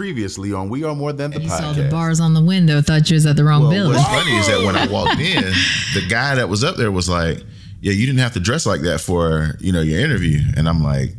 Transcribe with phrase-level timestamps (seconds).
[0.00, 1.58] previously on We Are More Than the You Podcast.
[1.58, 3.92] saw the bars on the window, thought you was at the wrong well, building.
[3.98, 5.42] what's funny is that when I walked in,
[5.94, 7.42] the guy that was up there was like,
[7.82, 10.82] "Yeah, you didn't have to dress like that for you know your interview," and I'm
[10.82, 11.10] like,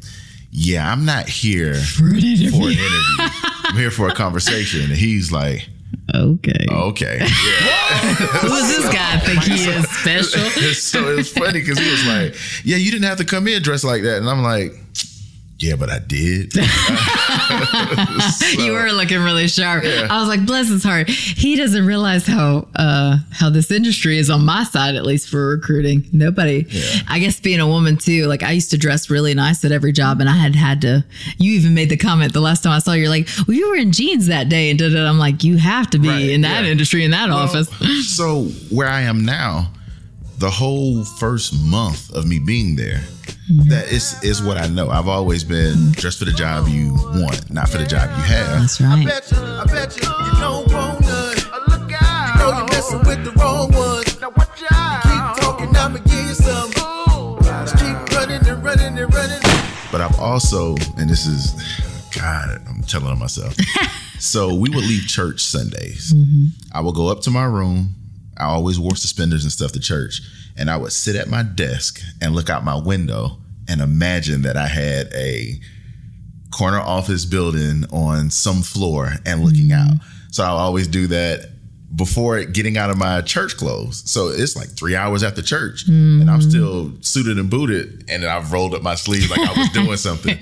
[0.49, 2.49] "Yeah, I'm not here For an interview.
[2.49, 3.17] for an interview.
[3.65, 5.69] I'm here for a conversation." And he's like,
[6.15, 6.65] Okay.
[6.71, 7.27] "Okay." Yeah.
[8.41, 10.73] Who does this guy think he is special?
[10.73, 12.35] so it was funny because he was like,
[12.65, 14.73] "Yeah, you didn't have to come in dressed like that," and I'm like,
[15.59, 16.52] "Yeah, but I did."
[18.57, 19.84] you were looking really sharp.
[19.84, 20.07] Yeah.
[20.09, 21.09] I was like, bless his heart.
[21.09, 25.48] He doesn't realize how uh, how this industry is on my side, at least for
[25.49, 26.05] recruiting.
[26.12, 26.66] Nobody.
[27.08, 28.26] I guess being a woman too.
[28.26, 31.03] Like I used to dress really nice at every job, and I had had to.
[31.38, 33.02] You even made the comment the last time I saw you.
[33.02, 35.08] You're like, well, you were in jeans that day, and da-da.
[35.08, 36.72] I'm like, you have to be Right, in that yeah.
[36.72, 37.70] industry in that office.
[38.16, 39.72] so where I am now,
[40.41, 43.70] the whole first month of me being there, mm-hmm.
[43.70, 44.90] that is is what I know.
[44.90, 48.62] I've always been dressed for the job you want, not for the job you have.
[48.62, 49.00] That's right.
[49.00, 51.36] I bet you, I bet you, you don't want none.
[51.70, 52.34] Look out.
[52.34, 54.19] You know you're messing with the wrong ones.
[54.19, 55.03] Now watch out.
[55.03, 56.72] Keep talking, I'ma give you some.
[57.62, 59.39] Just keep running and running and running.
[59.92, 61.53] But I've also, and this is,
[62.17, 63.56] God, I'm telling on myself.
[64.19, 66.14] so we would leave church Sundays.
[66.14, 66.45] Mm-hmm.
[66.73, 67.94] I would go up to my room.
[68.42, 70.22] I always wore suspenders and stuff to church.
[70.58, 74.58] And I would sit at my desk and look out my window and imagine that
[74.58, 75.59] I had a
[76.52, 79.92] corner office building on some floor and looking mm-hmm.
[79.92, 79.97] out.
[80.31, 81.50] So I always do that
[81.95, 84.09] before getting out of my church clothes.
[84.09, 86.50] So it's like three hours after church, and I'm mm-hmm.
[86.50, 90.38] still suited and booted, and I've rolled up my sleeves like I was doing something.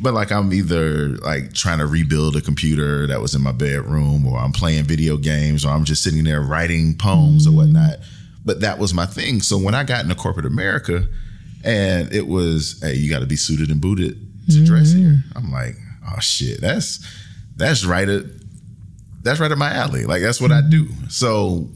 [0.00, 4.26] But like I'm either like trying to rebuild a computer that was in my bedroom,
[4.26, 7.58] or I'm playing video games, or I'm just sitting there writing poems or mm-hmm.
[7.58, 7.98] whatnot.
[8.44, 9.40] But that was my thing.
[9.40, 11.08] So when I got into corporate America,
[11.64, 15.10] and it was, hey, you got to be suited and booted to dress mm-hmm.
[15.10, 15.24] here.
[15.34, 17.04] I'm like, oh shit, that's
[17.56, 18.24] that's right at
[19.24, 20.04] that's right at my alley.
[20.04, 20.88] Like that's what I do.
[21.08, 21.68] So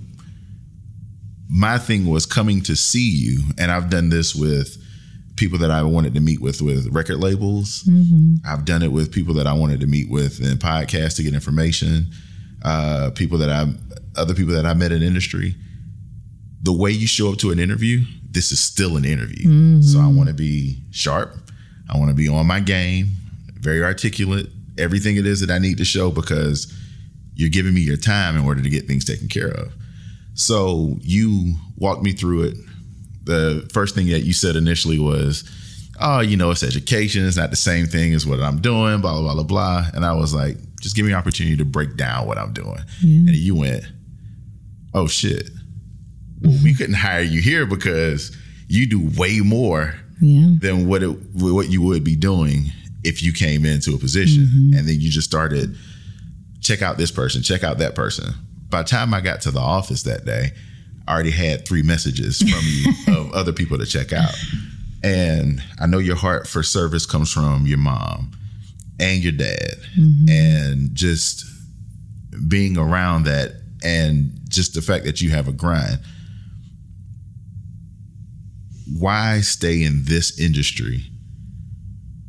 [1.51, 4.77] my thing was coming to see you, and I've done this with
[5.37, 7.89] people that I wanted to meet with with record labels.
[8.47, 11.35] I've done it with people that I wanted to meet with in podcasts to get
[11.35, 12.09] information.
[12.63, 13.67] Uh, people that I,
[14.21, 15.55] other people that I met in industry.
[16.63, 18.01] The way you show up to an interview,
[18.31, 19.81] this is still an interview.
[19.81, 21.37] So I want to be sharp.
[21.89, 23.07] I want to be on my game,
[23.55, 26.67] very articulate, everything it is that I need to show because
[27.39, 29.73] you're giving me your time in order to get things taken care of.
[30.35, 32.57] So you walked me through it.
[33.25, 35.45] The first thing that you said initially was,
[36.01, 37.27] "Oh, you know, it's education.
[37.27, 39.87] It's not the same thing as what I'm doing." Blah blah blah blah blah.
[39.95, 42.81] And I was like, "Just give me an opportunity to break down what I'm doing."
[43.03, 43.85] And you went,
[44.93, 45.49] "Oh shit,
[46.43, 46.77] well, we mm-hmm.
[46.77, 50.55] couldn't hire you here because you do way more Yeah.
[50.61, 52.73] than what it what you would be doing
[53.05, 54.77] if you came into a position mm-hmm.
[54.77, 55.77] and then you just started
[56.69, 58.35] check out this person, check out that person.
[58.69, 60.53] By the time I got to the office that day,
[61.07, 64.35] I already had three messages from you of other people to check out.
[65.03, 68.33] And I know your heart for service comes from your mom
[69.01, 70.29] and your dad mm-hmm.
[70.29, 71.45] and just
[72.47, 73.53] being around that
[73.83, 75.99] and just the fact that you have a grind
[78.99, 81.05] why stay in this industry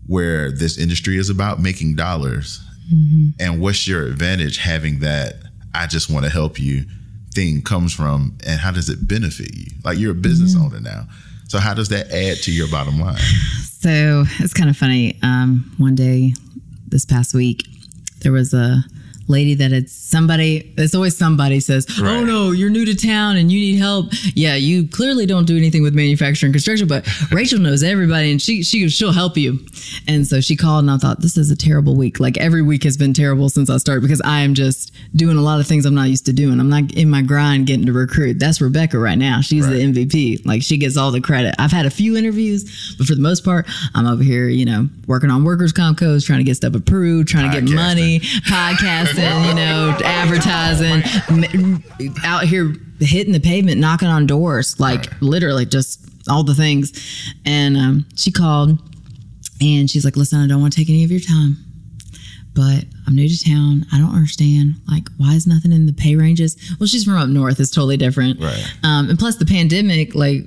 [0.05, 2.61] where this industry is about making dollars
[3.39, 5.35] and what's your advantage having that
[5.73, 6.85] i just want to help you
[7.33, 9.67] thing comes from and how does it benefit you?
[9.83, 11.07] Like you're a business owner now.
[11.47, 13.17] So how does that add to your bottom line?
[13.79, 15.17] So it's kind of funny.
[15.23, 16.33] Um, one day
[16.89, 17.63] this past week,
[18.19, 18.83] there was a
[19.29, 23.51] lady that it's somebody, it's always somebody says, Oh no, you're new to town and
[23.51, 24.07] you need help.
[24.33, 28.63] Yeah, you clearly don't do anything with manufacturing construction, but Rachel knows everybody and she,
[28.63, 29.59] she, she'll help you.
[30.07, 32.19] And so she called and I thought, this is a terrible week.
[32.19, 35.41] Like every week has been terrible since I started because I am just doing a
[35.41, 36.59] lot of things I'm not used to doing.
[36.59, 38.39] I'm not in my grind getting to recruit.
[38.39, 39.41] That's Rebecca right now.
[39.41, 40.45] She's the MVP.
[40.45, 41.55] Like she gets all the credit.
[41.59, 44.87] I've had a few interviews, but for the most part, I'm over here, you know,
[45.07, 49.18] working on workers' comp codes, trying to get stuff approved, trying to get money, podcasting,
[49.19, 51.03] you know, advertising,
[52.23, 57.33] out here hitting the pavement, knocking on doors, like literally just all the things.
[57.45, 58.79] And um, she called
[59.61, 61.57] and she's like, listen, I don't want to take any of your time
[62.59, 63.85] but I'm new to town.
[63.93, 64.75] I don't understand.
[64.85, 66.57] Like, why is nothing in the pay ranges?
[66.77, 67.57] Well, she's from up north.
[67.57, 68.41] It's totally different.
[68.41, 68.73] Right.
[68.83, 70.43] Um, and plus, the pandemic, like,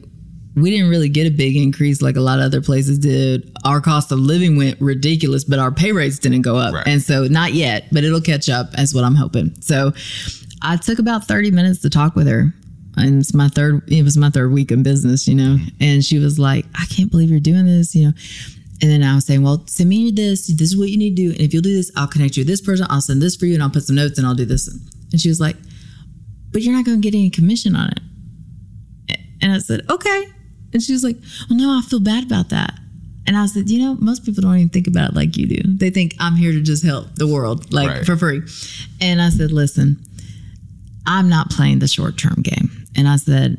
[0.55, 3.51] we didn't really get a big increase like a lot of other places did.
[3.65, 6.75] Our cost of living went ridiculous, but our pay rates didn't go up.
[6.75, 6.87] Right.
[6.87, 9.55] And so, not yet, but it'll catch up, as what I'm hoping.
[9.63, 9.93] So,
[10.63, 12.53] I took about 30 minutes to talk with her.
[12.97, 15.57] And it's my third, it was my third week in business, you know.
[15.57, 15.83] Mm-hmm.
[15.83, 18.13] And she was like, I can't believe you're doing this, you know
[18.83, 20.47] And then I was saying, well, send me this.
[20.49, 21.31] This is what you need to do.
[21.31, 22.87] And if you'll do this, I'll connect you with this person.
[22.91, 24.69] I'll send this for you and I'll put some notes and I'll do this.
[25.11, 25.57] And she was like,
[26.51, 28.01] but you're not going to get any commission on it.
[29.41, 30.27] And I said, okay.
[30.73, 31.17] And she was like,
[31.49, 32.79] well, no, I feel bad about that.
[33.27, 35.61] And I said, you know, most people don't even think about it like you do.
[35.77, 38.05] They think I'm here to just help the world, like Right.
[38.07, 38.43] for free.
[39.01, 40.03] And I said, listen,
[41.07, 42.71] I'm not playing the short term game.
[42.97, 43.59] And I said,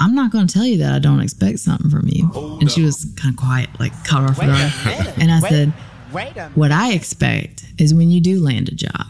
[0.00, 2.30] I'm not going to tell you that I don't expect something from you.
[2.34, 4.72] Oh, and she was kind of quiet, like caught off Wait guard.
[5.18, 5.72] And I Wait- said,
[6.12, 9.06] Wait a what I expect is when you do land a job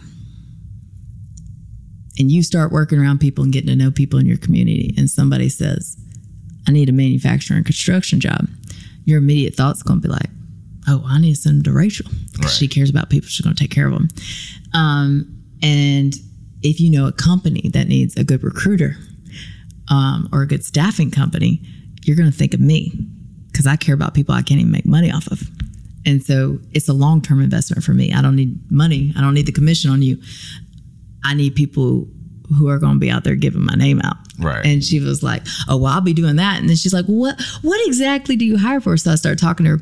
[2.19, 5.09] and you start working around people and getting to know people in your community, and
[5.09, 5.97] somebody says,
[6.69, 8.47] I need a manufacturing construction job,
[9.07, 10.29] your immediate thought's going to be like,
[10.87, 12.07] oh, I need to send them to Rachel.
[12.07, 12.51] 'Cause Right.
[12.51, 14.09] She cares about people, she's going to take care of them.
[14.75, 16.15] Um, and
[16.63, 18.97] if you know a company that needs a good recruiter
[19.89, 21.63] um, or a good staffing company,
[22.03, 22.93] you're going to think of me
[23.51, 25.43] because I care about people I can't even make money off of.
[26.05, 28.13] And so it's a long term investment for me.
[28.13, 29.13] I don't need money.
[29.17, 30.19] I don't need the commission on you.
[31.25, 32.09] I need people
[32.57, 34.17] who are going to be out there giving my name out.
[34.39, 34.65] Right.
[34.65, 37.41] And she was like, "Oh, well, I'll be doing that." And then she's like, "What?
[37.63, 39.81] What exactly do you hire for?" So I started talking to her.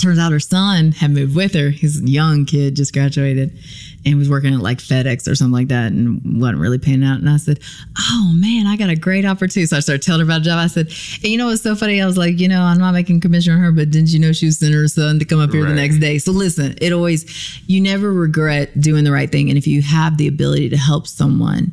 [0.00, 1.70] Turns out her son had moved with her.
[1.70, 3.56] He's a young kid, just graduated,
[4.04, 7.20] and was working at like FedEx or something like that, and wasn't really paying out.
[7.20, 7.60] And I said,
[7.96, 10.58] "Oh man, I got a great opportunity." So I started telling her about the job.
[10.58, 10.88] I said,
[11.22, 13.52] "And you know what's so funny?" I was like, "You know, I'm not making commission
[13.52, 15.64] on her, but didn't you know she was sending her son to come up here
[15.64, 17.24] the next day?" So listen, it always
[17.68, 21.06] you never regret doing the right thing, and if you have the ability to help
[21.06, 21.72] someone,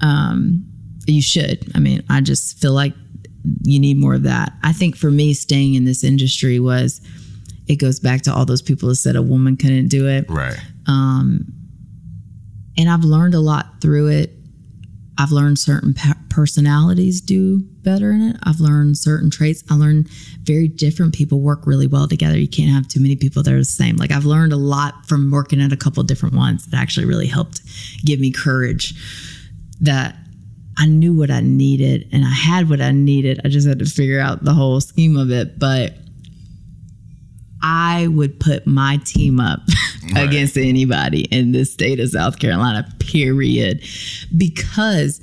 [0.00, 0.64] um,
[1.06, 1.70] you should.
[1.74, 2.94] I mean, I just feel like
[3.62, 4.52] you need more of that.
[4.62, 7.00] I think for me, staying in this industry was
[7.68, 10.26] it goes back to all those people that said a woman couldn't do it.
[10.28, 10.58] Right.
[10.86, 11.46] Um,
[12.76, 14.32] And I've learned a lot through it.
[15.18, 18.36] I've learned certain pa- personalities do better in it.
[18.42, 19.62] I've learned certain traits.
[19.70, 20.08] I learned
[20.44, 22.38] very different people work really well together.
[22.38, 23.96] You can't have too many people that are the same.
[23.96, 27.26] Like I've learned a lot from working at a couple different ones that actually really
[27.26, 27.60] helped
[28.04, 28.94] give me courage
[29.80, 30.16] that
[30.80, 33.38] I knew what I needed and I had what I needed.
[33.44, 35.58] I just had to figure out the whole scheme of it.
[35.58, 35.92] But
[37.62, 39.60] I would put my team up
[40.16, 43.84] against anybody in this state of South Carolina, period.
[44.34, 45.20] Because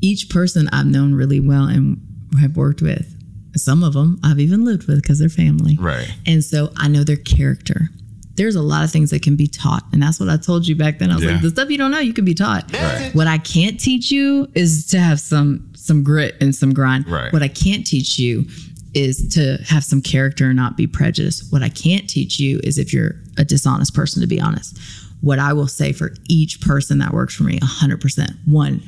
[0.00, 2.00] each person I've known really well and
[2.40, 3.10] have worked with,
[3.56, 5.76] some of them I've even lived with because they're family.
[5.76, 6.08] Right.
[6.24, 7.88] And so I know their character.
[8.36, 9.84] There's a lot of things that can be taught.
[9.92, 11.10] And that's what I told you back then.
[11.10, 11.32] I was Yeah.
[11.32, 12.70] like, the stuff you don't know, you can be taught.
[12.72, 13.14] Right.
[13.14, 17.06] What I can't teach you is to have some some grit and some grind.
[17.06, 17.30] Right.
[17.32, 18.46] What I can't teach you
[18.94, 21.52] is to have some character and not be prejudiced.
[21.52, 24.78] What I can't teach you is if you're a dishonest person to be honest.
[25.20, 28.30] What I will say for each person that works for me 100%.
[28.46, 28.82] One,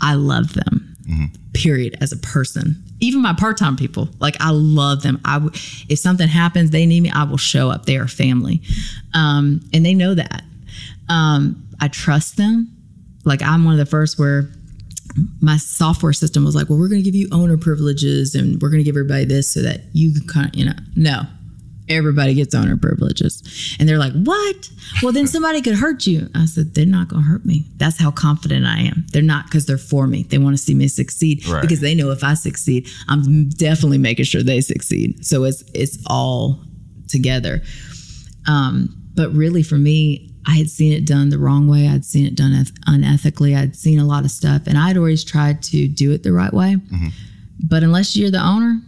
[0.00, 0.87] I love them.
[1.54, 2.82] Period as a person.
[3.00, 5.20] Even my part-time people, like I love them.
[5.24, 5.52] I w-
[5.88, 7.86] if something happens, they need me, I will show up.
[7.86, 8.60] They are family.
[9.14, 10.42] Um, and they know that.
[11.08, 12.70] Um, I trust them.
[13.24, 14.50] Like I'm one of the first where
[15.40, 18.68] my software system was like, well, we're going to give you owner privileges and we're
[18.68, 21.22] going to give everybody this so that you can kind of, you know, no,
[21.88, 23.76] everybody gets owner privileges.
[23.78, 24.70] And they're like, what?
[25.02, 26.28] Well, then somebody could hurt you.
[26.34, 27.66] I said, they're not going to hurt me.
[27.76, 29.04] That's how confident I am.
[29.12, 30.22] They're not because they're for me.
[30.24, 31.62] They want to see me succeed Right.
[31.62, 35.24] because they know if I succeed, I'm definitely making sure they succeed.
[35.24, 36.62] So it's, it's all
[37.08, 37.62] together.
[38.46, 41.88] Um, but really, for me, I had seen it done the wrong way.
[41.88, 42.52] I'd seen it done
[42.88, 43.56] unethically.
[43.56, 46.52] I'd seen a lot of stuff, and I'd always tried to do it the right
[46.52, 46.76] way.
[47.60, 48.80] But unless you're the owner,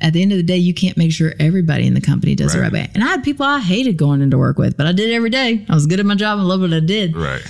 [0.00, 2.52] at the end of the day, you can't make sure everybody in the company does
[2.52, 2.72] the Right.
[2.72, 2.90] right way.
[2.94, 5.64] And I had people I hated going into work with, but I did every day.
[5.68, 7.16] I was good at my job and loved what I did.
[7.16, 7.42] Right.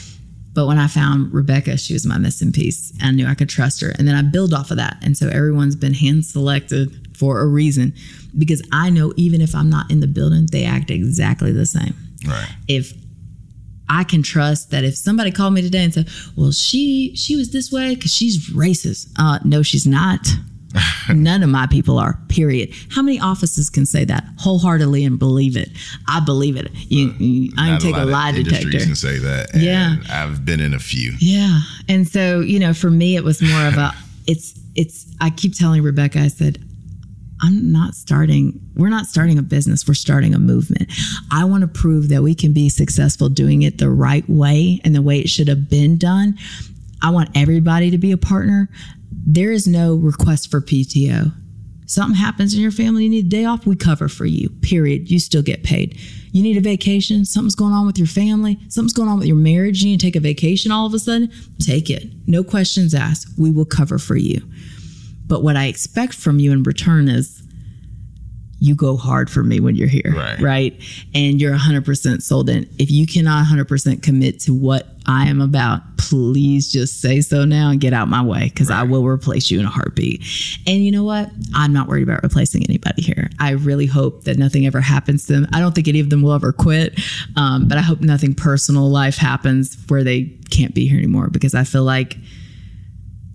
[0.54, 2.92] But when I found Rebecca, she was my missing piece.
[3.00, 3.90] I knew I could trust her.
[3.90, 4.96] And then I build off of that.
[5.02, 7.92] And so everyone's been hand selected for a reason
[8.36, 11.94] because I know even if I'm not in the building, they act exactly the same.
[12.26, 12.48] Right.
[12.66, 12.92] If
[13.88, 17.50] I can trust that if somebody called me today and said, "Well, she she was
[17.52, 20.26] this way because she's racist," uh, no, she's not.
[21.14, 22.18] None of my people are.
[22.28, 22.72] Period.
[22.90, 25.70] How many offices can say that wholeheartedly and believe it?
[26.08, 26.70] I believe it.
[26.74, 28.78] You, you, I can take a, lie detector.
[28.78, 29.54] can say that.
[29.54, 29.96] and Yeah.
[30.10, 31.12] I've been in a few.
[31.18, 31.60] Yeah.
[31.88, 33.92] And so, you know, for me it was more of a
[34.26, 36.58] it's it's I keep telling Rebecca, I said,
[37.40, 40.90] I'm not starting, we're not starting a business, we're starting a movement.
[41.30, 44.94] I want to prove that we can be successful doing it the right way and
[44.94, 46.36] the way it should have been done.
[47.02, 48.68] I want everybody to be a partner.
[49.30, 51.34] There is no request for PTO.
[51.84, 54.48] Something happens in your family, you need a day off, we cover for you.
[54.62, 55.10] Period.
[55.10, 55.98] You still get paid.
[56.32, 59.36] You need a vacation, something's going on with your family, something's going on with your
[59.36, 62.04] marriage, you need to take a vacation all of a sudden, take it.
[62.26, 63.28] No questions asked.
[63.38, 64.40] We will cover for you.
[65.26, 67.42] But what I expect from you in return is
[68.60, 70.40] you go hard for me when you're here, Right.
[70.40, 70.82] right?
[71.14, 72.66] And you're 100% sold in.
[72.78, 77.70] If you cannot 100% commit to what I am about, please just say so now
[77.70, 80.22] and get out my way because I will replace you in a heartbeat.
[80.66, 81.30] And you know what?
[81.54, 83.30] I'm not worried about replacing anybody here.
[83.40, 85.46] I really hope that nothing ever happens to them.
[85.54, 87.00] I don't think any of them will ever quit,
[87.36, 91.54] um, but I hope nothing personal life happens where they can't be here anymore because
[91.54, 92.18] I feel like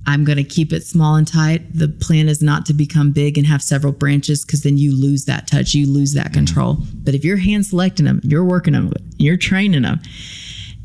[0.05, 1.61] I'm going to keep it small and tight.
[1.73, 5.25] The plan is not to become big and have several branches because then you lose
[5.25, 6.77] that touch, you lose that control.
[7.03, 10.01] But if you're hand selecting them, you're working them, you're training them,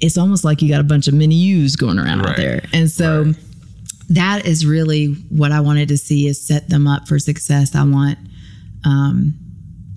[0.01, 2.37] it's almost like you got a bunch of mini U's going around out Right.
[2.37, 2.65] there.
[2.73, 3.35] And so Right.
[4.11, 7.75] that is really what I wanted to see is set them up for success.
[7.75, 8.19] I want
[8.85, 9.35] um,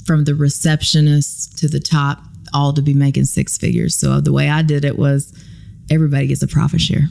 [0.06, 3.96] from the receptionist to the top all to be making six figures.
[3.96, 5.32] So the way I did it was
[5.90, 7.08] everybody gets a profit share.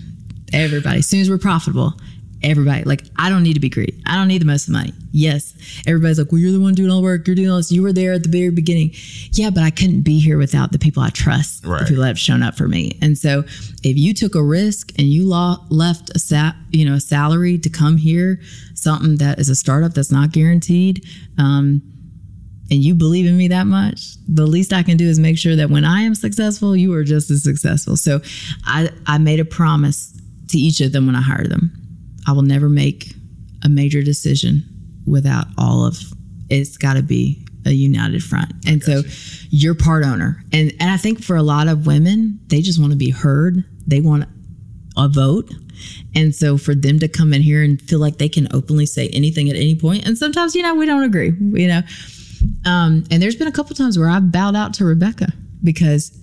[0.52, 0.98] Everybody.
[0.98, 1.94] As soon as we're profitable,
[2.42, 2.84] everybody.
[2.84, 4.00] Like I don't need to be greedy.
[4.06, 4.92] I don't need the most money.
[5.12, 5.54] Yes.
[5.86, 7.26] Everybody's like, well, you're the one doing all the work.
[7.26, 7.72] You're doing all this.
[7.72, 8.92] You were there at the very beginning.
[9.32, 11.80] Yeah, but I couldn't be here without the people I trust, Right.
[11.80, 12.98] the people that have shown up for me.
[13.02, 13.40] And so
[13.82, 17.58] if you took a risk and you law, left a sa- you know, a salary
[17.58, 18.40] to come here,
[18.74, 21.04] something that is a startup that's not guaranteed,
[21.38, 21.82] um,
[22.72, 25.56] and you believe in me that much, the least I can do is make sure
[25.56, 27.96] that when I am successful, you are just as successful.
[27.96, 28.20] So
[28.64, 30.16] I, I made a promise
[30.50, 31.72] to each of them when I hired them.
[32.26, 33.12] I will never make
[33.64, 34.64] a major decision
[35.06, 35.98] without all of
[36.48, 38.52] it's got to be a united front.
[38.66, 39.02] And so
[39.50, 40.42] you're part owner.
[40.52, 43.64] And and I think for a lot of women, they just want to be heard.
[43.86, 44.24] They want
[44.96, 45.52] a vote.
[46.14, 49.08] And so for them to come in here and feel like they can openly say
[49.08, 51.82] anything at any point, and sometimes, you know, we don't agree, you know.
[52.66, 56.18] Um, and there's been a couple times where I've bowed out to Rebecca because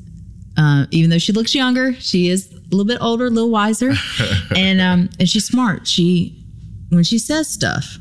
[0.57, 3.93] uh, even though she looks younger, she is a little bit older, a little wiser,
[4.55, 5.87] and um, and she's smart.
[5.87, 6.43] She
[6.89, 7.97] when she says stuff,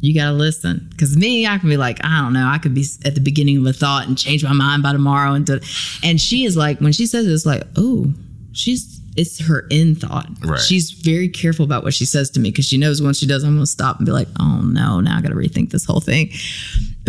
[0.00, 0.88] you got to listen.
[0.90, 3.58] Because me, I can be like, I don't know, I could be at the beginning
[3.58, 5.60] of a thought and change my mind by tomorrow, and do,
[6.02, 8.12] and she is like when she says it, it's like, oh,
[8.52, 10.28] she's it's her end thought.
[10.44, 10.60] Right.
[10.60, 13.42] She's very careful about what she says to me because she knows once she does,
[13.42, 15.84] I'm going to stop and be like, oh no, now I got to rethink this
[15.84, 16.30] whole thing.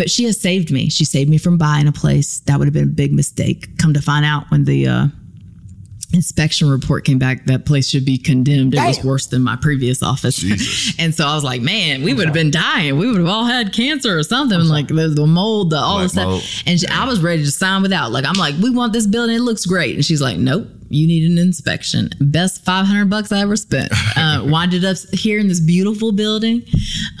[0.00, 0.88] But she has saved me.
[0.88, 2.40] She saved me from buying a place.
[2.46, 3.76] That would have been a big mistake.
[3.76, 5.06] Come to find out when the uh,
[6.14, 8.72] inspection report came back, that place should be condemned.
[8.74, 10.42] It was worse than my previous office.
[10.98, 12.96] And so I was like, man, we would have been dying.
[12.96, 14.58] We would have all had cancer or something.
[14.60, 16.26] Like the, the mold, the all Black this stuff.
[16.26, 16.42] mold.
[16.66, 18.10] And she, I was ready to sign without.
[18.10, 19.36] Like, I'm like, we want this building.
[19.36, 19.96] It looks great.
[19.96, 20.66] And she's like, nope.
[20.92, 22.10] You need an inspection.
[22.20, 23.92] Best 500 bucks I ever spent.
[24.16, 26.62] Uh, winded up here in this beautiful building.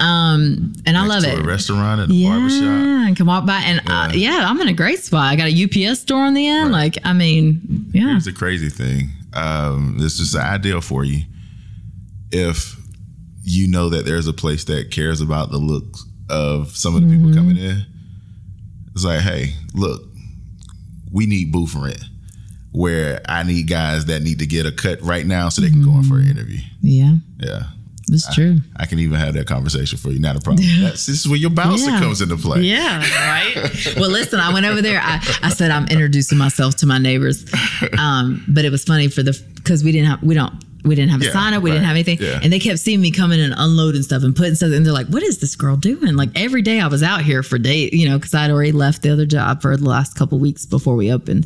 [0.00, 1.38] Um, and I love it.
[1.38, 2.62] a restaurant and a Yeah, barbershop.
[2.62, 4.12] and can walk by, and yeah.
[4.12, 4.38] Yeah.
[4.38, 5.24] yeah, I'm in a great spot.
[5.32, 6.70] I got a UPS store on the end.
[6.72, 6.94] Right.
[6.94, 9.10] Like, I mean, yeah, Here's the crazy thing.
[9.34, 11.22] Um, this is ideal for you.
[12.32, 12.76] If
[13.42, 17.06] you know that there's a place that cares about the looks of some of the
[17.08, 17.26] Mm-hmm.
[17.28, 17.84] people coming in,
[18.94, 20.02] it's like, hey, look,
[21.12, 22.02] we need booth rent.
[22.72, 25.84] Where I need guys that need to get a cut right now so they can
[25.84, 26.30] go in for an Mm-hmm.
[26.30, 26.60] interview.
[26.82, 27.62] yeah, Yeah.
[28.12, 28.58] It's true.
[28.76, 30.18] I can even have that conversation for you.
[30.20, 30.66] Not a problem.
[30.80, 32.00] That's, this is where your bouncer Yeah.
[32.00, 32.62] comes into play.
[32.62, 33.94] Yeah, right.
[33.98, 35.00] well, listen, I went over there.
[35.02, 37.44] I, I said I'm introducing myself to my neighbors,
[37.98, 41.10] um, but it was funny for the because we didn't have we don't we didn't
[41.10, 42.40] have a Yeah, sign up, we didn't have anything, yeah.
[42.42, 45.08] and they kept seeing me coming and unloading stuff and putting stuff, and they're like,
[45.08, 48.08] "What is this girl doing?" Like every day I was out here for days, you
[48.08, 51.12] know, because I'd already left the other job for the last couple weeks before we
[51.12, 51.44] opened,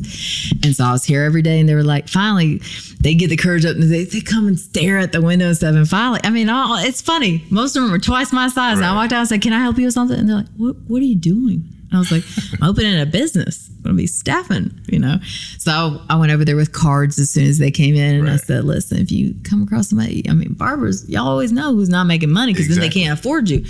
[0.63, 2.61] and so I was here every day, and they were like, finally,
[3.01, 5.55] they get the courage up and they, they come and stare at the window and
[5.57, 7.43] stuff, and finally, I mean, all, it's funny.
[7.49, 8.77] Most of them are twice my size.
[8.77, 10.47] And I walked out and said, "Can I help you with something?" And they're like,
[10.57, 10.75] "What?
[10.87, 12.23] What are you doing?" And I was like,
[12.61, 13.69] "I'm opening a business.
[13.77, 15.19] I'm gonna be staffing." You know.
[15.57, 18.37] So I went over there with cards as soon as they came in, and I
[18.37, 22.05] said, "Listen, if you come across somebody, I mean, barbers, y'all always know who's not
[22.05, 23.65] making money because then they can't afford you."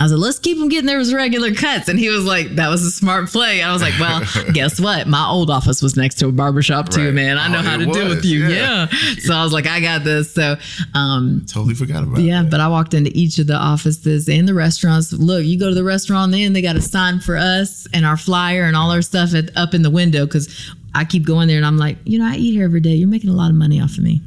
[0.00, 2.68] I was like, "Let's keep them getting their regular cuts," and he was like, "That
[2.68, 4.22] was a smart play." I was like, "Well,
[4.54, 5.06] guess what?
[5.06, 7.14] My old office was next to a barbershop too, Right.
[7.14, 7.36] man.
[7.38, 8.88] I know Oh, how to deal with you." yeah.
[8.90, 9.14] Yeah.
[9.18, 10.56] So I was like, "I got this." So.
[10.94, 12.22] um Totally forgot about it.
[12.22, 12.50] yeah, that.
[12.50, 15.12] but I walked into each of the offices and the restaurants.
[15.12, 18.16] Look, you go to the restaurant, then they got a sign for us and our
[18.16, 20.48] flyer and all our stuff at, up in the window because
[20.94, 22.94] I keep going there and I'm like, you know, I eat here every day.
[22.94, 24.22] You're making a lot of money off of me.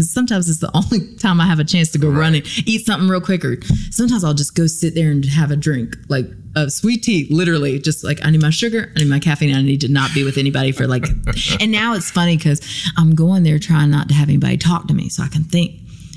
[0.00, 2.86] Because sometimes it's the only time I have a chance to go run and eat
[2.86, 3.44] something real quick.
[3.44, 6.24] Or sometimes I'll just go sit there and have a drink, like
[6.56, 7.78] a sweet tea, literally.
[7.78, 10.24] Just like I need my sugar, I need my caffeine, I need to not be
[10.24, 11.04] with anybody for like.
[11.60, 12.62] and now it's funny because
[12.96, 15.72] I'm going there trying not to have anybody talk to me so I can think.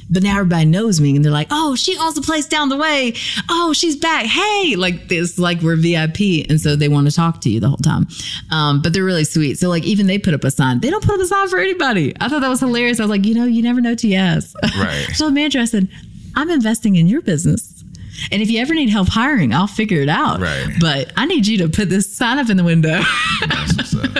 [0.09, 2.77] But now everybody knows me and they're like, oh, she owns the place down the
[2.77, 3.13] way.
[3.49, 4.25] Oh, she's back.
[4.25, 6.47] Hey, like this, like we're VIP.
[6.49, 8.07] And so they want to talk to you the whole time.
[8.51, 9.57] Um, but they're really sweet.
[9.57, 10.81] So like even they put up a sign.
[10.81, 12.13] They don't put up a sign for anybody.
[12.19, 12.99] I thought that was hilarious.
[12.99, 14.53] I was like, you know, you never know ask.
[14.77, 15.07] Right.
[15.13, 15.87] so the manager, I said,
[16.35, 17.83] I'm investing in your business.
[18.31, 20.39] And if you ever need help hiring, I'll figure it out.
[20.39, 20.67] Right.
[20.79, 23.01] But I need you to put this sign up in the window.
[23.47, 24.13] That's what's up.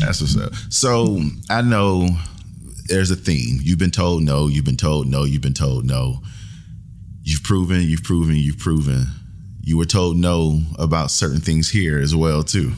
[0.00, 0.54] That's what's up.
[0.70, 2.08] So I know
[2.92, 3.58] there's a theme.
[3.62, 4.48] You've been told no.
[4.48, 5.24] You've been told no.
[5.24, 6.18] You've been told no.
[7.22, 7.80] You've proven.
[7.80, 8.36] You've proven.
[8.36, 9.06] You've proven.
[9.62, 12.72] You were told no about certain things here as well too.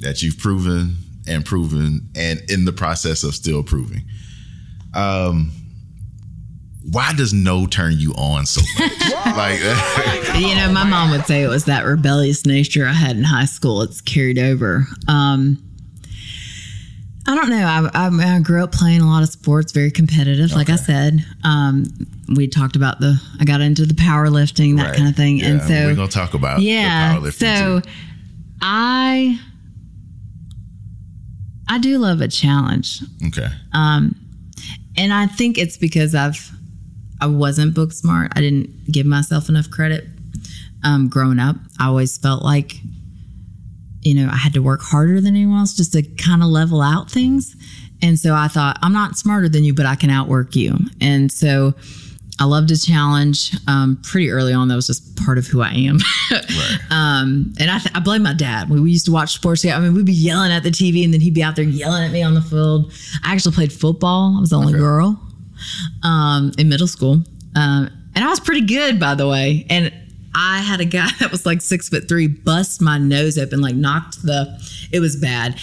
[0.00, 0.96] That you've proven
[1.28, 4.04] and proven, and in the process of still proving.
[4.94, 5.52] Um,
[6.90, 9.12] why does no turn you on so much?
[9.36, 9.60] like,
[10.40, 13.44] you know, my mom would say it was that rebellious nature I had in high
[13.44, 13.82] school.
[13.82, 14.86] It's carried over.
[15.08, 15.62] Um,
[17.26, 17.64] I don't know.
[17.64, 20.52] I, I, I grew up playing a lot of sports, very competitive.
[20.52, 21.84] Like I said, um,
[22.34, 23.20] we talked about the.
[23.38, 24.96] I got into the powerlifting, that Right.
[24.96, 27.14] kind of thing, and so we're gonna talk about yeah.
[27.16, 27.88] powerlifting So too.
[28.60, 29.38] I
[31.68, 33.02] I do love a challenge.
[33.28, 33.48] Okay.
[34.96, 36.50] And I think it's because I've
[37.20, 38.32] I wasn't book smart.
[38.34, 40.06] I didn't give myself enough credit.
[40.84, 42.74] Um, growing up, I always felt like,
[44.02, 46.82] you know, I had to work harder than anyone else just to kind of level
[46.82, 47.56] out things.
[48.02, 50.76] And so I thought, I'm not smarter than you, but I can outwork you.
[51.00, 51.74] And so
[52.40, 53.54] I loved a challenge.
[53.68, 55.98] Um, pretty early on, that was just part of who I am.
[56.32, 56.78] Right.
[56.90, 58.70] Um, and I, th- I blame my dad.
[58.70, 59.66] We, we used to watch sports.
[59.66, 62.02] I mean, we'd be yelling at the TV, and then he'd be out there yelling
[62.04, 62.90] at me on the field.
[63.22, 64.36] I actually played football.
[64.38, 65.20] I was the only girl
[66.02, 67.22] um, in middle school,
[67.54, 69.66] um, and I was pretty good, by the way.
[69.68, 69.92] And
[70.34, 73.74] I had a guy that was like six foot three bust my nose open, like
[73.74, 74.58] knocked the.
[74.92, 75.58] It was bad.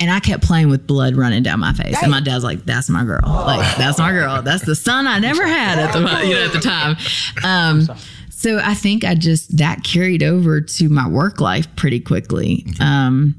[0.00, 2.90] And I kept playing with blood running down my face, and my dad's like, "That's
[2.90, 3.22] my girl.
[3.24, 4.42] Like, that's my girl.
[4.42, 6.96] That's the son I never had at the you know at the time."
[7.44, 7.88] Um,
[8.28, 12.66] so I think I just that carried over to my work life pretty quickly.
[12.80, 13.36] Um,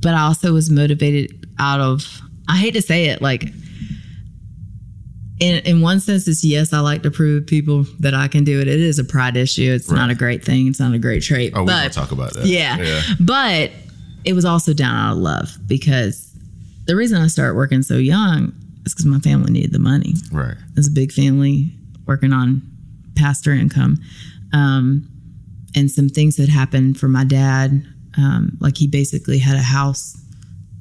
[0.00, 3.50] but I also was motivated out of I hate to say it, like
[5.40, 8.60] in in one sense, it's yes, I like to prove people that I can do
[8.60, 8.68] it.
[8.68, 9.72] It is a pride issue.
[9.72, 10.66] It's not a great thing.
[10.68, 11.52] It's not a great trait.
[11.54, 12.46] Oh, we're but gonna talk about that.
[12.46, 12.78] yeah.
[12.78, 13.02] Yeah.
[13.20, 13.70] But
[14.24, 16.32] it was also down out of love because
[16.86, 18.52] the reason I started working so young
[18.84, 20.14] is because my family needed the money.
[20.32, 20.56] Right.
[20.76, 21.72] It's a big family
[22.06, 22.62] working on
[23.16, 23.98] pastor income.
[24.52, 25.08] Um,
[25.74, 27.84] and some things that happened for my dad.
[28.16, 30.16] Um, like he basically had a house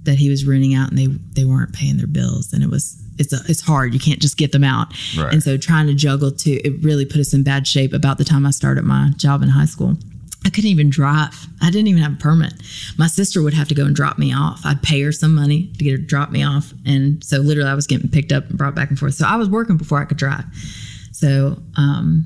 [0.04, 2.54] that he was renting out and they, they weren't paying their bills.
[2.54, 3.94] And it was, it's a, it's hard.
[3.94, 4.88] You can't just get them out.
[5.18, 5.34] Right.
[5.34, 8.26] And so trying to juggle two, it really put us in bad shape about the
[8.26, 9.96] time I started my job in high school.
[10.46, 11.48] I couldn't even drive.
[11.62, 12.54] I didn't even have a permit.
[12.98, 14.62] My sister would have to go and drop me off.
[14.64, 16.72] I'd pay her some money to get her to drop me off.
[16.86, 19.16] And so literally I was getting picked up and brought back and forth.
[19.16, 20.46] So I was working before I could drive.
[21.12, 22.26] So um,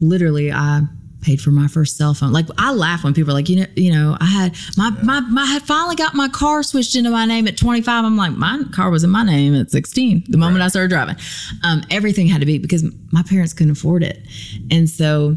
[0.00, 0.82] literally I
[1.26, 2.32] paid for my first cell phone.
[2.32, 5.20] Like I laugh when people are like, you know, you know, I had my my,
[5.20, 8.04] my I had finally got my car switched into my name at 25.
[8.04, 11.16] I'm like, my car was in my name at 16, the moment I started driving.
[11.64, 14.20] Um, everything had to be because my parents couldn't afford it.
[14.70, 15.36] And so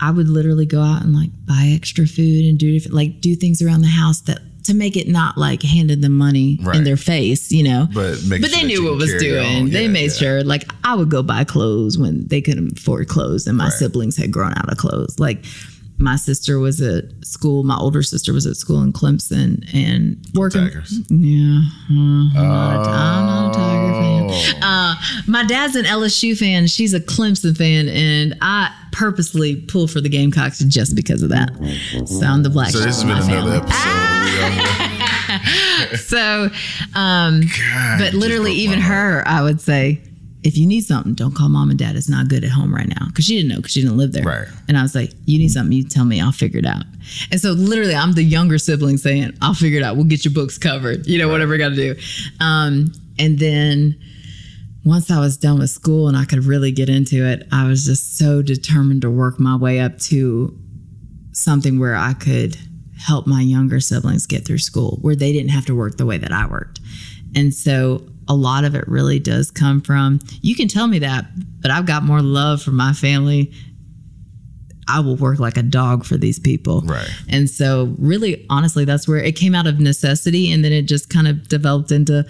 [0.00, 3.34] I would literally go out and like buy extra food and do different like do
[3.34, 6.76] things around the house that to make it not like handed them money Right.
[6.76, 7.88] in their face, you know.
[7.92, 9.62] But make but they knew what was doing.
[9.64, 9.70] on.
[9.70, 10.16] They made yeah.
[10.16, 13.72] sure like I would go buy clothes when they couldn't afford clothes and my Right.
[13.72, 15.18] siblings had grown out of clothes.
[15.18, 15.44] Like
[16.04, 20.62] my sister was at school, my older sister was at school in Clemson and working.
[20.62, 21.00] Tigers.
[21.10, 21.60] Yeah.
[21.90, 24.54] uh, I'm not a- I'm not a Tiger fan.
[24.62, 24.66] Oh.
[24.66, 24.94] Uh,
[25.26, 26.66] my dad's an LSU fan.
[26.66, 31.50] She's a Clemson fan, and I purposely pull for the Gamecocks just because of that.
[32.06, 32.70] So I'm the black.
[32.70, 33.90] So this has been another episode.
[35.92, 36.50] of So,
[36.94, 40.00] um, God, but literally, even her, I would say,
[40.44, 41.96] if you need something, don't call mom and dad.
[41.96, 44.12] It's not good at home right now because she didn't know because she didn't live
[44.12, 44.24] there.
[44.24, 44.46] Right.
[44.68, 46.84] And I was like, you need something, you tell me, I'll figure it out.
[47.32, 49.96] And so, literally, I'm the younger sibling saying, I'll figure it out.
[49.96, 51.06] We'll get your books covered.
[51.06, 51.96] You know, whatever we got to do.
[52.40, 53.98] Um, and then
[54.84, 57.86] once I was done with school and I could really get into it, I was
[57.86, 60.58] just so determined to work my way up to
[61.32, 62.58] something where I could
[62.98, 66.18] help my younger siblings get through school, where they didn't have to work the way
[66.18, 66.80] that I worked.
[67.34, 71.26] And so a lot of it really does come from you can tell me that,
[71.60, 73.52] but I've got more love for my family.
[74.86, 76.82] I will work like a dog for these people.
[76.82, 77.08] Right.
[77.28, 80.52] And so, really, honestly, that's where it came out of necessity.
[80.52, 82.26] And then it just kind of developed into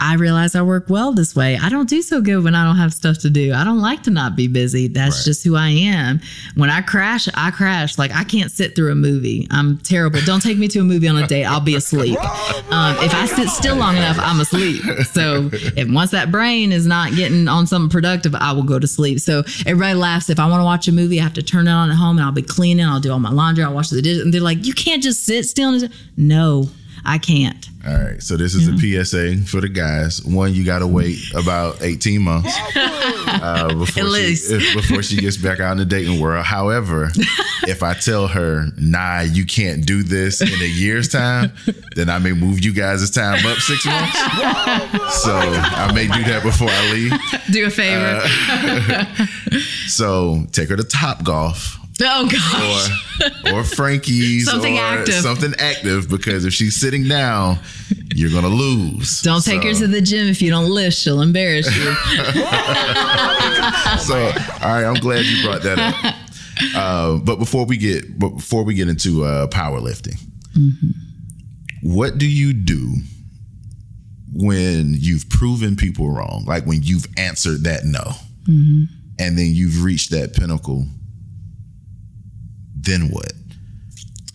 [0.00, 1.56] I realize I work well this way.
[1.56, 3.54] I don't do so good when I don't have stuff to do.
[3.54, 4.88] I don't like to not be busy.
[4.88, 5.24] That's Right.
[5.24, 6.20] just who I am.
[6.56, 7.96] When I crash, I crash.
[7.96, 9.46] Like I can't sit through a movie.
[9.50, 10.20] I'm terrible.
[10.26, 11.44] Don't take me to a movie on a date.
[11.44, 12.18] I'll be asleep.
[12.72, 14.82] Um, if I sit still long enough, I'm asleep.
[15.12, 18.86] So if once that brain is not getting on something productive, I will go to
[18.88, 19.20] sleep.
[19.20, 20.28] So everybody laughs.
[20.28, 22.18] If I want to watch a movie, I have to turn it on at home
[22.18, 22.84] and I'll be cleaning.
[22.84, 23.62] I'll do all my laundry.
[23.64, 24.22] I'll wash the dishes.
[24.22, 25.72] And they're like, you can't just sit still.
[25.74, 26.68] And no.
[27.06, 27.68] I can't.
[27.86, 28.22] All right.
[28.22, 30.24] So this is a PSA for the guys.
[30.24, 35.16] One, you got to wait about 18 months uh, before, At she, if- before she
[35.20, 36.46] gets back out in the dating world.
[36.46, 37.10] However,
[37.68, 41.52] if I tell her, nah, you can't do this in a year's time,
[41.94, 44.18] then I may move you guys' time up six months.
[45.22, 47.12] so I may do that before I leave.
[47.52, 48.22] Do a favor.
[48.24, 49.26] Uh,
[49.86, 51.78] So take her to Top Golf.
[52.02, 53.52] Oh gosh.
[53.52, 55.14] or or Frankie's Something or active.
[55.14, 57.58] something active because if she's sitting down,
[58.14, 59.20] you're gonna lose.
[59.22, 60.96] Don't take her to the gym if you don't lift.
[60.96, 61.94] She'll embarrass you.
[64.00, 64.30] So all
[64.74, 66.14] right, I'm glad you brought that up.
[66.74, 70.18] Uh, but before we get but before we get into uh, powerlifting,
[71.82, 72.94] what do you do
[74.32, 76.44] when you've proven people wrong?
[76.46, 78.12] Like when you've answered that no,
[78.46, 80.86] and then you've reached that pinnacle.
[82.84, 83.32] Then what?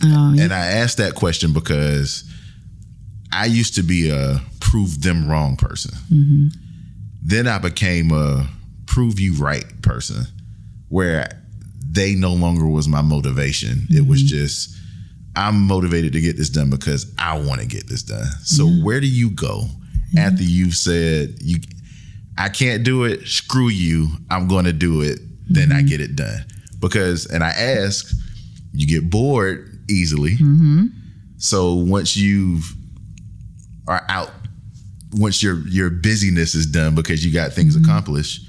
[0.04, 0.44] Oh, yeah.
[0.44, 2.24] And I asked that question because
[3.32, 5.92] I used to be a prove them wrong person.
[6.12, 6.48] Mm-hmm.
[7.22, 8.48] Then I became a
[8.86, 10.24] prove you right person
[10.88, 11.28] where
[11.86, 13.88] they no longer was my motivation.
[13.90, 14.38] It was mm-hmm.
[14.38, 14.76] just,
[15.36, 18.26] I'm motivated to get this done because I want to get this done.
[18.44, 18.86] So mm-hmm.
[18.86, 19.66] where do you go
[20.18, 21.58] after you've said you
[22.38, 26.46] I can't do it, screw you, I'm gonna do it, then I get it done.
[26.80, 28.16] Because and I ask,
[28.74, 30.32] you get bored easily.
[30.32, 30.86] Mm-hmm.
[31.38, 32.62] So once you
[33.88, 34.32] are out,
[35.14, 37.90] once your your busyness is done because you got things mm-hmm.
[37.90, 38.46] accomplished,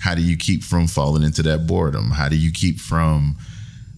[0.00, 2.10] how do you keep from falling into that boredom?
[2.10, 3.36] How do you keep from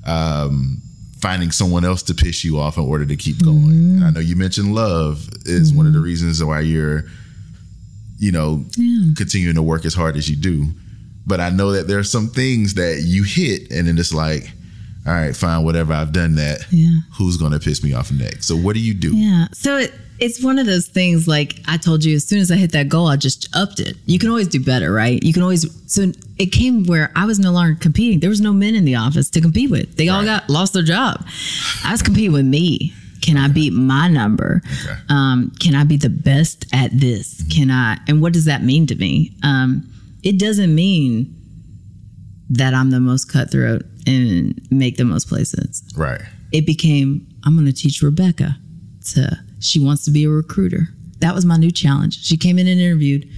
[0.06, 0.80] um,
[1.20, 3.60] finding someone else to piss you off in order to keep going?
[3.60, 4.04] Mm-hmm.
[4.04, 7.04] I know you mentioned love is one of the reasons why you're,
[8.18, 8.64] you know,
[9.16, 10.68] continuing to work as hard as you do.
[11.26, 14.50] But I know that there are some things that you hit, and then it's like,
[15.08, 16.60] all right, fine, whatever, I've done that.
[16.70, 16.90] Yeah.
[17.16, 18.46] Who's going to piss me off next?
[18.46, 19.16] So what do you do?
[19.16, 19.46] Yeah.
[19.52, 22.56] So it, it's one of those things like I told you, as soon as I
[22.56, 23.96] hit that goal, I just upped it.
[24.06, 25.22] You can always do better, right?
[25.22, 25.64] You can always.
[25.92, 28.20] So it came where I was no longer competing.
[28.20, 29.96] There was no men in the office to compete with.
[29.96, 30.26] They all Right.
[30.40, 31.24] got lost their job.
[31.84, 32.92] I was competing with me.
[33.22, 34.60] Can I beat my number?
[34.64, 34.98] Okay.
[35.08, 37.42] Um, can I be the best at this?
[37.50, 37.98] Can I?
[38.08, 39.32] And what does that mean to me?
[39.42, 39.88] Um,
[40.22, 41.34] it doesn't mean
[42.50, 46.20] that I'm the most cutthroat and make the most places Right.
[46.52, 48.56] it became I'm going to teach Rebecca
[49.12, 50.88] to she wants to be a recruiter.
[51.20, 52.24] That was my new challenge.
[52.24, 53.28] She came in and interviewed.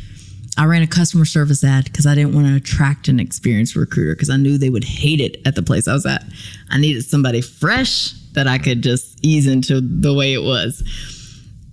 [0.59, 4.15] I ran a customer service ad because I didn't want to attract an experienced recruiter
[4.15, 6.25] because I knew they would hate it at the place I was at.
[6.71, 10.83] I needed somebody fresh that I could just ease into the way it was.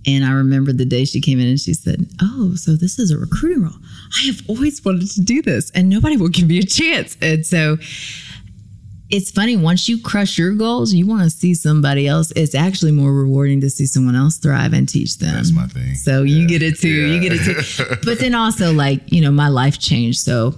[0.08, 3.10] And I remember the day she came in and she said, Oh, so this is
[3.10, 3.78] a recruiting role.
[4.22, 7.16] I have always wanted to do this and nobody will give me a chance.
[7.20, 7.76] And so
[9.10, 12.92] it's funny once you crush your goals you want to see somebody else it's actually
[12.92, 15.94] more rewarding to see someone else thrive and teach them That's my thing.
[15.94, 19.30] so you get it too you get it too but then also like you know
[19.30, 20.54] my life changed so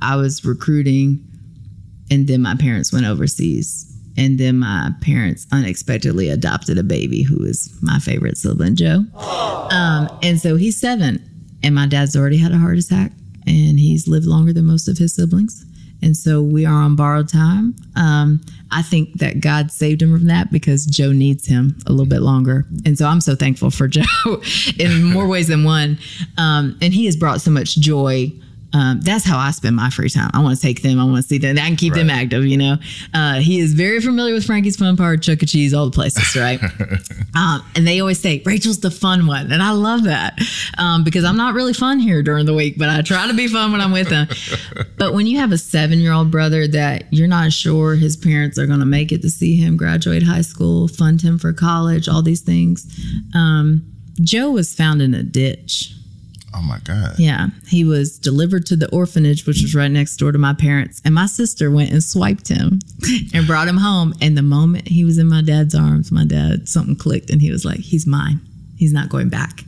[0.00, 1.22] i was recruiting
[2.10, 3.89] and then my parents went overseas
[4.20, 9.04] and then my parents unexpectedly adopted a baby who is my favorite sibling joe
[9.70, 11.20] um, and so he's seven
[11.64, 13.10] and my dad's already had a heart attack
[13.46, 15.64] and he's lived longer than most of his siblings
[16.02, 17.74] and so we are on borrowed time.
[17.96, 22.06] Um, I think that God saved him from that because Joe needs him a little
[22.06, 22.66] bit longer.
[22.86, 24.02] And so I'm so thankful for Joe
[24.78, 25.98] in more ways than one.
[26.38, 28.32] Um, and he has brought so much joy.
[28.72, 30.30] Um, that's how I spend my free time.
[30.32, 31.00] I want to take them.
[31.00, 31.58] I want to see them.
[31.58, 32.76] I can keep them active, you know.
[33.12, 35.46] Uh, he is very familiar with Frankie's Fun Park, Chuck E.
[35.46, 36.62] Cheese, all the places, right?
[37.34, 40.38] um, and they always say Rachel's the fun one, and I love that
[40.78, 43.48] um, because I'm not really fun here during the week, but I try to be
[43.48, 44.28] fun when I'm with them.
[44.98, 48.58] but when you have a seven year old brother that you're not sure his parents
[48.58, 52.08] are going to make it to see him graduate high school, fund him for college,
[52.08, 52.86] all these things,
[53.34, 53.82] um,
[54.20, 55.94] Joe was found in a ditch.
[56.52, 57.14] Oh my God.
[57.18, 61.00] Yeah, he was delivered to the orphanage, which was right next door to my parents.
[61.04, 62.80] And my sister went and swiped him
[63.34, 64.14] and brought him home.
[64.20, 67.50] And the moment he was in my dad's arms, my dad, something clicked and he
[67.52, 68.40] was like, he's mine.
[68.76, 69.62] He's not going back.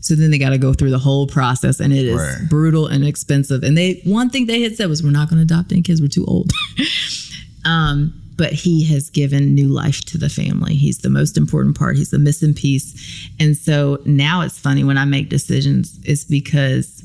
[0.00, 2.48] So then they got to go through the whole process and it is Right.
[2.50, 3.62] brutal and expensive.
[3.62, 6.02] And they, one thing they had said was, we're not going to adopt any kids.
[6.02, 6.50] We're too old.
[7.64, 10.74] um, but he has given new life to the family.
[10.74, 11.96] He's the most important part.
[11.96, 13.28] He's the missing piece.
[13.38, 17.04] And so now it's funny when I make decisions, it's because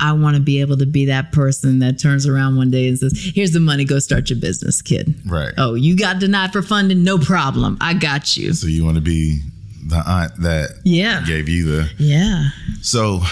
[0.00, 2.98] I want to be able to be that person that turns around one day and
[2.98, 5.14] says, Here's the money, go start your business, kid.
[5.26, 5.52] Right.
[5.58, 7.02] Oh, you got denied for funding?
[7.02, 7.78] No problem.
[7.80, 8.52] I got you.
[8.52, 9.40] So you want to be
[9.86, 11.24] the aunt that Yeah.
[11.26, 11.90] gave you the.
[11.98, 12.50] Yeah.
[12.80, 13.22] So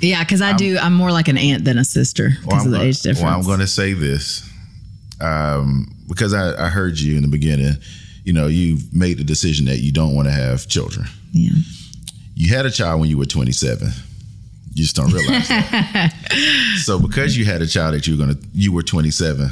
[0.00, 2.70] Yeah, because I do, I'm more like an aunt than a sister because well, of
[2.70, 3.22] the gonna, age difference.
[3.22, 4.48] well, I'm going to say this
[5.20, 7.74] um, because I, I heard you in the beginning.
[8.24, 11.06] you know, you've made the decision that you don't want to have children.
[11.32, 11.52] Yeah.
[12.34, 13.88] You had a child when you were 27.
[14.74, 16.14] You just don't realize that.
[16.84, 19.50] so because you had a child that you were gonna you were 27,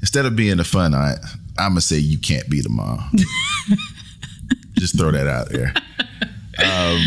[0.00, 1.18] instead of being the fun aunt,
[1.58, 3.10] I'm gonna say you can't be the mom.
[4.74, 5.72] just throw that out there.
[6.58, 7.00] Um,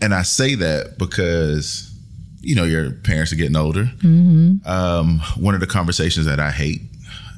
[0.00, 1.89] and I say that because
[2.40, 3.90] you know your parents are getting older.
[4.02, 6.80] Um, one of the conversations that I hate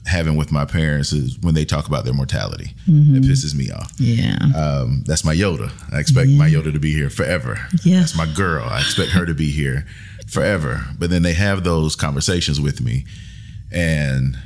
[0.05, 2.75] having with my parents is when they talk about their mortality.
[2.89, 3.93] It pisses me off.
[3.99, 4.37] Yeah.
[4.57, 5.71] Um, that's my Yoda.
[5.93, 7.57] I expect my Yoda to be here forever.
[7.85, 8.01] Yeah.
[8.01, 8.65] That's my girl.
[8.69, 9.87] I expect her to be here
[10.29, 10.85] forever.
[10.99, 13.05] But then they have those conversations with me.
[13.71, 14.37] And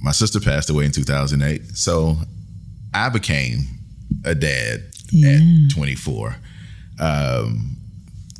[0.00, 1.76] my sister passed away in 2008.
[1.76, 2.16] So
[2.94, 3.66] I became
[4.24, 5.40] a dad Yeah.
[5.66, 6.36] at 24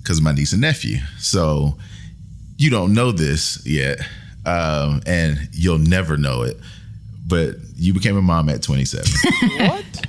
[0.09, 0.97] because of my niece and nephew.
[1.19, 1.77] So
[2.57, 3.99] you don't know this yet,
[4.47, 6.57] um, and you'll never know it.
[7.27, 9.05] But you became a mom at 27.
[9.69, 9.85] What?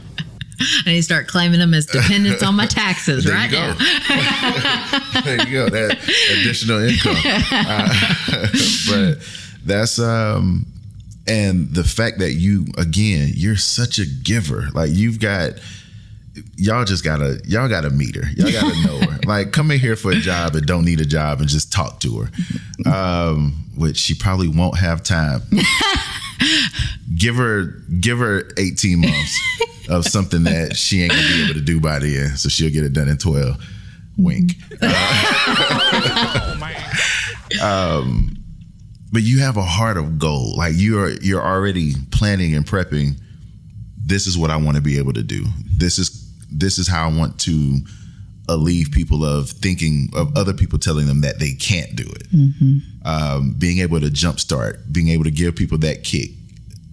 [0.85, 3.67] I need to start claiming them as dependents on my taxes There right you go.
[3.67, 5.21] now.
[5.23, 5.69] there you go.
[5.69, 5.97] That
[6.31, 7.15] additional income.
[7.51, 8.47] Uh,
[8.89, 9.25] but
[9.65, 10.65] that's um
[11.27, 14.67] and the fact that you again, you're such a giver.
[14.73, 15.53] Like you've got
[16.55, 18.23] y'all just gotta y'all gotta meet her.
[18.35, 19.19] Y'all gotta know her.
[19.29, 21.99] Like come in here for a job and don't need a job and just talk
[21.99, 22.91] to her.
[22.91, 25.41] Um, which she probably won't have time.
[27.15, 27.65] give her
[27.99, 29.39] give her 18 months
[29.89, 32.39] of something that she ain't gonna be able to do by the end.
[32.39, 33.55] So she'll get it done in 12.
[34.17, 34.53] Wink.
[34.81, 38.37] Oh man.
[39.11, 40.57] but you have a heart of gold.
[40.57, 43.19] Like you're you're already planning and prepping.
[43.97, 45.45] This is what I want to be able to do.
[45.65, 46.18] This is
[46.51, 47.79] this is how I want to
[48.47, 52.31] alleviate people of thinking of other people telling them that they can't do it.
[52.31, 52.77] Mm-hmm.
[53.05, 56.31] Um, being able to jumpstart, being able to give people that kick,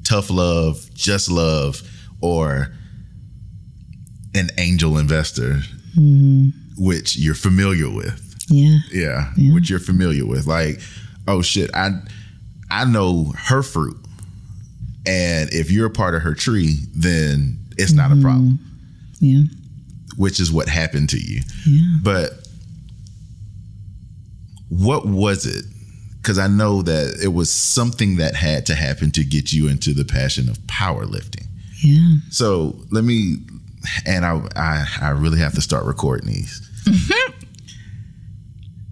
[0.04, 1.82] tough love, just love,
[2.20, 2.72] or
[4.34, 5.60] an angel investor,
[5.96, 6.48] mm-hmm.
[6.76, 8.22] which you're familiar with.
[8.48, 8.78] Yeah.
[8.92, 10.46] Yeah, which you're familiar with.
[10.46, 10.80] Like,
[11.26, 12.00] oh shit, I
[12.70, 13.96] I know her fruit,
[15.06, 18.22] and if you're a part of her tree, then it's not a mm-hmm.
[18.22, 18.58] problem.
[19.20, 19.42] Yeah.
[20.16, 21.42] Which is what happened to you.
[21.66, 21.98] Yeah.
[22.02, 22.46] But
[24.68, 25.64] what was it?
[26.20, 29.94] Because I know that it was something that had to happen to get you into
[29.94, 31.46] the passion of powerlifting.
[31.83, 32.16] Yeah.
[32.31, 33.37] So let me,
[34.05, 36.68] and I, I, I really have to start recording these.
[36.85, 37.33] Mm-hmm.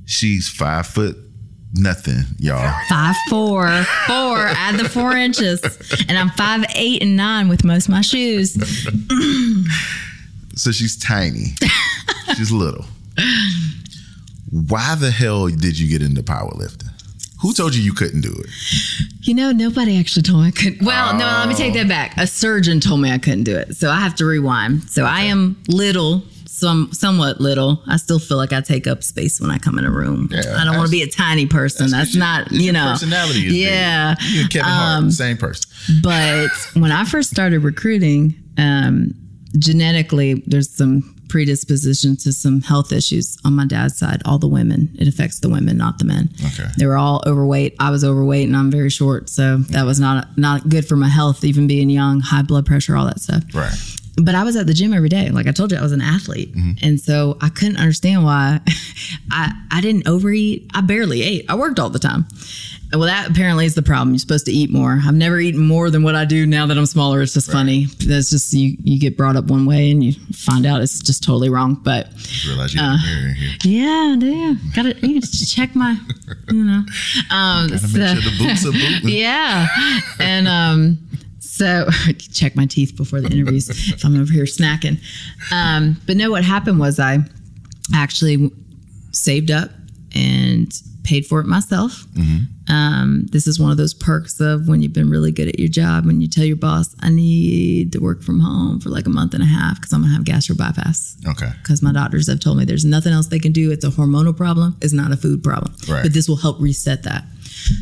[0.07, 1.17] She's five foot
[1.75, 2.73] nothing, y'all.
[2.89, 3.67] Five four
[4.07, 4.39] four.
[4.39, 5.63] Add the four inches,
[6.09, 8.57] and I'm five eight and nine with most of my shoes.
[10.57, 11.55] So she's tiny.
[12.37, 12.85] she's little.
[14.51, 16.89] Why the hell did you get into powerlifting?
[17.43, 18.47] Who told you you couldn't do it?
[19.23, 20.85] You know, nobody actually told me I could.
[20.85, 22.17] Well, no, let me take that back.
[22.17, 24.85] A surgeon told me I couldn't do it, so I have to rewind.
[24.85, 27.83] So I am little, some somewhat little.
[27.87, 30.29] I still feel like I take up space when I come in a room.
[30.31, 31.91] Yeah, I don't want to be a tiny person.
[31.91, 32.93] That's, your- not, you know.
[32.93, 34.15] personality yeah.
[34.49, 35.71] Kevin Hart, same person.
[36.03, 39.15] but when I first started recruiting, um,
[39.59, 44.23] genetically, there's some predisposition to some health issues on my dad's side.
[44.25, 46.29] All the women, it affects the women, not the men.
[46.47, 46.69] Okay.
[46.79, 47.75] They were all overweight.
[47.81, 51.09] I was overweight, and I'm very short, so that was not not good for my
[51.09, 51.45] health.
[51.45, 53.73] Even being young, high blood pressure, all that stuff Right.
[54.17, 55.29] But I was at the gym every day.
[55.31, 56.55] Like I told you, I was an athlete.
[56.83, 58.61] And so I couldn't understand why
[59.31, 60.71] I, I didn't overeat.
[60.75, 61.47] I barely ate.
[61.49, 62.27] I worked all the time.
[62.93, 64.11] Well, that apparently is the problem.
[64.11, 65.01] You're supposed to eat more.
[65.05, 67.23] I've never eaten more than what I do now that I'm smaller.
[67.23, 67.87] It's just funny.
[68.07, 68.77] That's just you.
[68.85, 71.75] You get brought up one way and you find out it's just totally wrong.
[71.75, 72.09] But
[72.47, 73.57] Realize you have a mirror in here.
[73.65, 74.55] yeah, I.
[74.77, 75.97] Got to you check my,
[76.53, 76.85] you know.
[77.31, 79.09] Um, Gotta so- make sure the boots are booting.
[79.09, 79.67] yeah.
[80.21, 80.99] And um,
[81.57, 81.89] so
[82.33, 84.99] check my teeth before the interviews if I'm over here snacking.
[85.53, 87.19] Um, but no, what happened was I
[87.95, 88.51] actually
[89.13, 89.71] saved up
[90.15, 90.73] and
[91.05, 92.07] paid for it myself.
[92.67, 95.69] Um, this is one of those perks of when you've been really good at your
[95.69, 99.11] job when you tell your boss, I need to work from home for like a
[99.11, 101.51] month and a half because I'm gonna have gastric bypass Okay.
[101.63, 103.71] because my doctors have told me there's nothing else they can do.
[103.71, 104.77] It's a hormonal problem.
[104.81, 105.75] It's not a food problem.
[105.89, 106.03] Right.
[106.03, 107.25] But this will help reset that.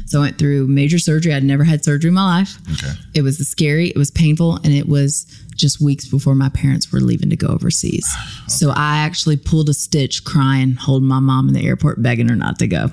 [0.06, 1.32] So I went through major surgery.
[1.35, 2.56] I'd never had surgery in my life.
[2.72, 2.92] Okay.
[3.14, 3.88] It was scary.
[3.88, 7.48] It was painful, and it was just weeks before my parents were leaving to go
[7.48, 8.06] overseas.
[8.48, 12.37] So I actually pulled a stitch, crying, holding my mom in the airport, begging her
[12.37, 12.90] not to go.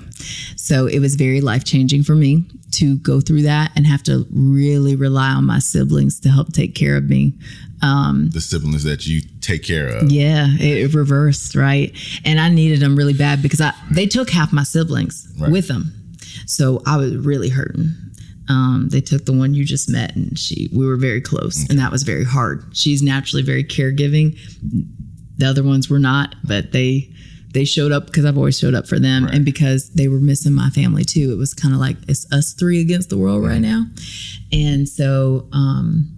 [0.56, 4.26] So it was very life changing for me to go through that and have to
[4.30, 7.34] really rely on my siblings to help take care of me.
[7.82, 10.10] Um, the siblings that you take care of.
[10.10, 11.94] Yeah, it, it reversed, right?
[12.24, 15.50] And I needed them really bad because I they took half my siblings Right.
[15.50, 15.92] with them,
[16.50, 17.94] so I was really hurting.
[18.48, 21.78] Um, they took the one you just met, and she we were very close, and
[21.78, 22.64] that was very hard.
[22.72, 24.36] She's naturally very caregiving.
[25.38, 27.12] The other ones were not, but they
[27.52, 29.34] they showed up because I've always showed up for them, Right.
[29.34, 31.30] and because they were missing my family too.
[31.32, 33.84] It was kind of like it's us three against the world right now,
[34.52, 36.10] and so um,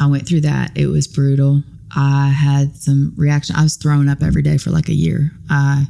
[0.00, 0.76] I went through that.
[0.76, 1.62] It was brutal.
[1.96, 3.56] I had some reaction.
[3.56, 5.32] I was throwing up every day for like a year.
[5.48, 5.86] I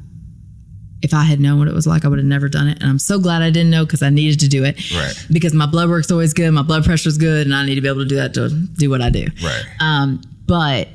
[1.02, 2.80] if I had known what it was like, I would have never done it.
[2.80, 4.92] And I'm so glad I didn't know because I needed to do it.
[4.92, 5.14] Right.
[5.32, 7.88] Because my blood work's always good, my blood pressure's good, and I need to be
[7.88, 9.26] able to do that to do what I do.
[9.42, 9.64] Right.
[9.80, 10.88] Um, but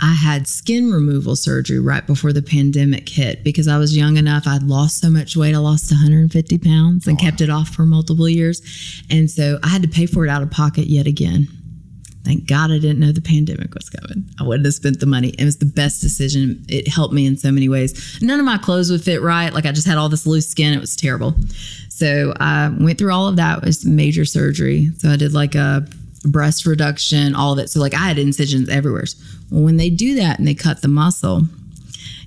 [0.00, 4.46] I had skin removal surgery right before the pandemic hit because I was young enough.
[4.46, 5.54] I'd lost so much weight.
[5.54, 8.62] I lost 150 pounds and kept it off for multiple years.
[9.10, 11.48] And so I had to pay for it out of pocket yet again.
[12.24, 14.24] Thank God I didn't know the pandemic was coming.
[14.38, 15.30] I wouldn't have spent the money.
[15.38, 16.64] It was the best decision.
[16.68, 18.18] It helped me in so many ways.
[18.20, 19.52] None of my clothes would fit right.
[19.52, 20.74] Like I just had all this loose skin.
[20.74, 21.34] It was terrible.
[21.88, 23.58] So I went through all of that.
[23.58, 24.90] It was major surgery.
[24.98, 25.86] So I did like a
[26.24, 27.70] breast reduction, all of it.
[27.70, 29.04] So like I had incisions everywhere.
[29.50, 31.42] Well, when they do that and they cut the muscle,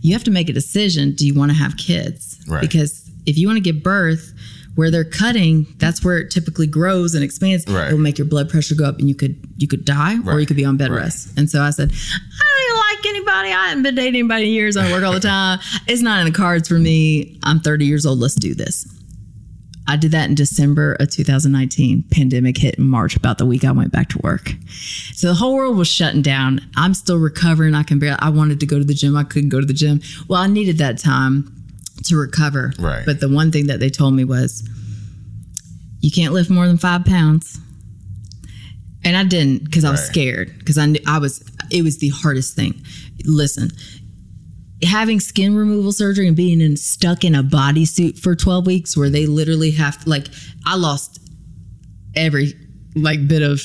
[0.02, 1.12] you have to make a decision.
[1.12, 2.44] Do you want to have kids?
[2.48, 2.62] Right.
[2.62, 4.34] Because if you want to give birth,
[4.76, 7.68] where they're cutting, that's where it typically grows and expands.
[7.68, 7.90] Right.
[7.90, 10.40] It will make your blood pressure go up, and you could you could die, or
[10.40, 11.02] you could be on bed Right.
[11.04, 11.38] rest.
[11.38, 13.50] And so I said, I don't even like anybody.
[13.54, 14.78] I haven't been dating anybody in years.
[14.78, 15.60] I work all the time.
[15.88, 17.40] It's not in the cards for me.
[17.44, 18.20] I'm 30 years old.
[18.20, 18.88] Let's do this.
[19.88, 22.06] I did that in December of 2019.
[22.12, 24.54] Pandemic hit in March, about the week I went back to work.
[25.14, 26.62] So the whole world was shutting down.
[26.78, 27.76] I'm still recovering.
[27.76, 29.18] I can barely, I wanted to go to the gym.
[29.18, 30.00] I couldn't go to the gym.
[30.30, 31.61] Well, I needed that time
[32.06, 32.74] to recover.
[32.80, 33.06] Right.
[33.06, 34.68] But the one thing that they told me was,
[36.00, 37.60] you can't lift more than five pounds.
[39.04, 40.10] And I didn't because I was Right.
[40.10, 42.82] scared because I knew I was, it was the hardest thing.
[43.26, 43.72] Listen,
[44.84, 49.10] having skin removal surgery and being in, stuck in a bodysuit for 12 weeks where
[49.10, 50.28] they literally have like,
[50.66, 51.20] I lost
[52.16, 52.54] every
[52.96, 53.62] like bit of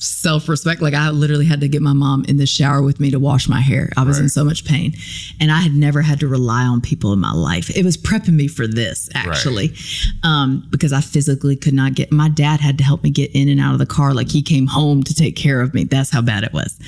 [0.00, 0.80] self respect.
[0.80, 3.48] Like, I literally had to get my mom in the shower with me to wash
[3.48, 3.90] my hair.
[3.96, 4.94] I was in so much pain.
[5.38, 7.70] And I had never had to rely on people in my life.
[7.76, 9.74] It was prepping me for this, actually,
[10.22, 13.48] um, because I physically could not get, my dad had to help me get in
[13.48, 14.14] and out of the car.
[14.14, 15.84] Like, he came home to take care of me.
[15.84, 16.78] That's how bad it was.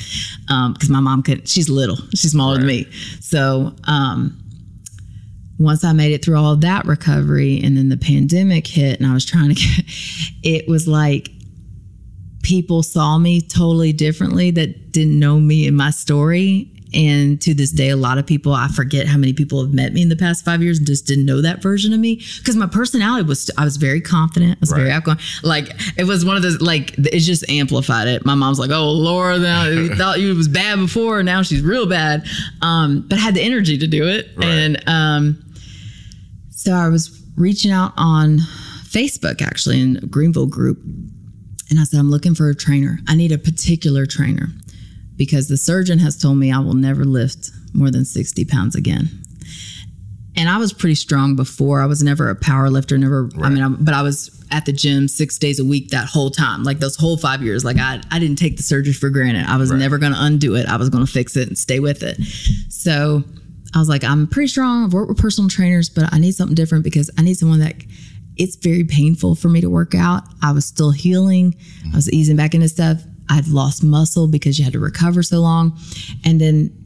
[0.46, 2.90] Because my mom could, she's little, she's smaller than me.
[3.20, 4.38] So, um,
[5.59, 9.12] once I made it through all that recovery and then the pandemic hit and I
[9.12, 9.85] was trying to get,
[10.42, 11.31] it was like
[12.42, 16.68] people saw me totally differently that didn't know me and my story.
[16.94, 19.94] And to this day, a lot of people, I forget how many people have met
[19.94, 22.16] me in the past five years and just didn't know that version of me.
[22.38, 24.59] Because my personality was, I was very confident.
[24.59, 25.16] I was very outgoing.
[25.42, 28.26] Like, it was one of those, like, it just amplified it.
[28.26, 31.22] My mom's like, oh, Laura, now you thought you was bad before.
[31.22, 32.26] Now she's real bad.
[32.61, 34.28] Um, but I had the energy to do it.
[34.37, 34.46] Right.
[34.46, 35.44] And, um,
[36.50, 38.38] so I was reaching out on
[38.85, 40.78] Facebook actually in a Greenville group.
[41.73, 42.99] And I said, I'm looking for a trainer.
[43.09, 44.49] I need a particular trainer
[45.17, 49.09] because the surgeon has told me I will never lift more than 60 pounds again.
[50.37, 51.81] And I was pretty strong before.
[51.81, 54.73] I was never a power lifter, never, I mean, I, but I was at the
[54.73, 57.65] gym six days a week that whole time, like those whole five years.
[57.65, 59.47] Like I, I didn't take the surgery for granted.
[59.49, 59.79] I was Right.
[59.79, 60.67] never going to undo it.
[60.67, 62.19] I was going to fix it and stay with it.
[62.69, 63.25] So
[63.75, 64.85] I was like, I'm pretty strong.
[64.85, 67.77] I've worked with personal trainers, but I need something different because I need someone that
[68.37, 70.25] it's very painful for me to work out.
[70.42, 71.55] I was still healing.
[71.92, 73.03] I was easing back into stuff.
[73.31, 75.79] I'd lost muscle because you had to recover so long.
[76.25, 76.77] And then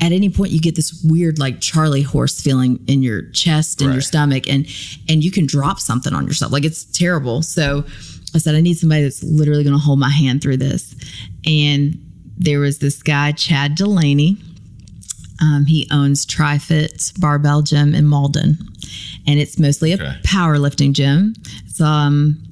[0.00, 3.92] at any point you get this weird like Charlie horse feeling in your chest and
[3.92, 4.66] your stomach and
[5.08, 6.50] and you can drop something on yourself.
[6.50, 7.42] Like it's terrible.
[7.42, 7.84] So
[8.34, 10.94] I said I need somebody that's literally going to hold my hand through this.
[11.46, 11.98] And
[12.36, 14.38] there was this guy Chad Delaney.
[15.40, 18.56] Um, he owns TriFit Barbell Gym in Mauldin,
[19.26, 20.16] and it's mostly a Okay.
[20.24, 21.34] powerlifting gym.
[21.66, 22.42] It's um,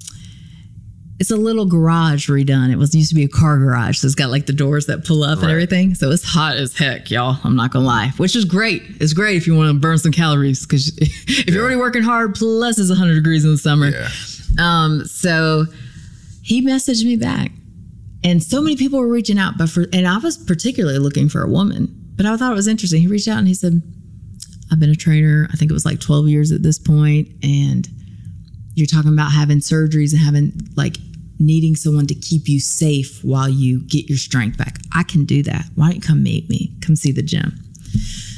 [1.21, 2.73] it's a little garage redone.
[2.73, 5.05] It was used to be a car garage, so it's got like the doors that
[5.05, 5.95] pull up and everything.
[5.95, 7.37] So it's hot as heck, y'all.
[7.45, 8.83] I'm not gonna lie, which is great.
[9.01, 12.35] It's great if you want to burn some calories because if you're already working hard,
[12.35, 13.91] plus it's 100 degrees in the summer.
[13.91, 14.09] Yeah.
[14.59, 15.67] Um, so
[16.43, 17.53] he messaged me back,
[18.25, 21.43] and so many people were reaching out, but for and I was particularly looking for
[21.43, 23.01] a woman, but I thought it was interesting.
[23.01, 23.81] He reached out and he said,
[24.71, 25.49] "I've been a trainer.
[25.51, 27.89] I think it was like 12 years at this point, and
[28.75, 30.99] you're talking about having surgeries and having like."
[31.43, 34.77] Needing someone to keep you safe while you get your strength back.
[34.93, 35.65] I can do that.
[35.75, 36.71] Why don't you come meet me?
[36.83, 37.59] Come see the gym.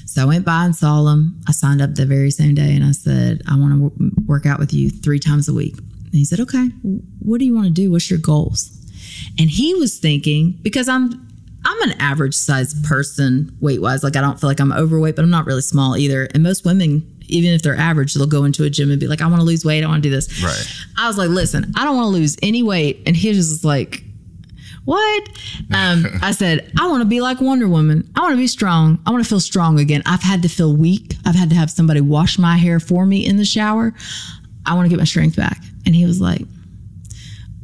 [0.07, 1.43] So I went by and saw him.
[1.49, 4.47] I signed up the very same day and I said, I want to w- work
[4.47, 5.77] out with you three times a week.
[5.79, 6.69] And he said, Okay,
[7.19, 7.91] what do you want to do?
[7.91, 8.71] What's your goals?
[9.37, 11.32] And he was thinking, because I'm
[11.65, 14.03] I'm an average sized person weight wise.
[14.03, 16.29] Like I don't feel like I'm overweight, but I'm not really small either.
[16.35, 19.23] And most women even if they're average, they'll go into a gym and be like,
[19.23, 19.83] I want to lose weight.
[19.83, 20.43] I want to do this.
[20.43, 20.85] Right.
[20.99, 23.03] I was like, listen, I don't want to lose any weight.
[23.07, 24.03] And he was just like,
[24.85, 25.29] what?
[25.75, 28.11] Um, I said, I want to be like Wonder Woman.
[28.17, 29.01] I want to be strong.
[29.07, 30.03] I want to feel strong again.
[30.07, 31.15] I've had to feel weak.
[31.25, 33.95] I've had to have somebody wash my hair for me in the shower.
[34.67, 35.63] I want to get my strength back.
[35.87, 36.43] And he was like,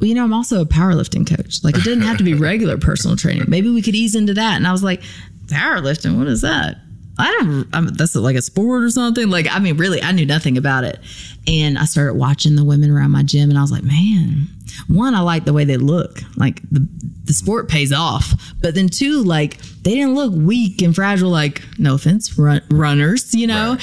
[0.07, 1.63] you know, I'm also a powerlifting coach.
[1.63, 3.45] Like, it didn't have to be regular personal training.
[3.47, 4.55] Maybe we could ease into that.
[4.55, 5.01] And I was like,
[5.47, 6.77] powerlifting, what is that?
[7.17, 9.29] I don't, I mean, that's like a sport or something.
[9.29, 10.99] Like, I mean, really, I knew nothing about it.
[11.47, 14.47] And I started watching the women around my gym, and I was like, man,
[14.87, 16.21] one, I like the way they look.
[16.37, 16.87] Like, the,
[17.25, 18.33] the sport pays off.
[18.61, 23.35] But then, two, like, they didn't look weak and fragile, like, no offense, run, runners,
[23.35, 23.77] you know?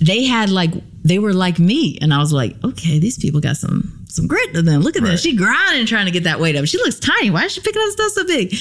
[0.00, 0.70] They had like,
[1.04, 1.98] they were like me.
[2.00, 4.80] And I was like, okay, these people got some some grit to them.
[4.80, 5.02] Look at.
[5.02, 5.18] Right.
[5.18, 6.66] She grinding trying to get that weight up.
[6.66, 7.30] She looks tiny.
[7.30, 8.54] Why is she picking up stuff so big?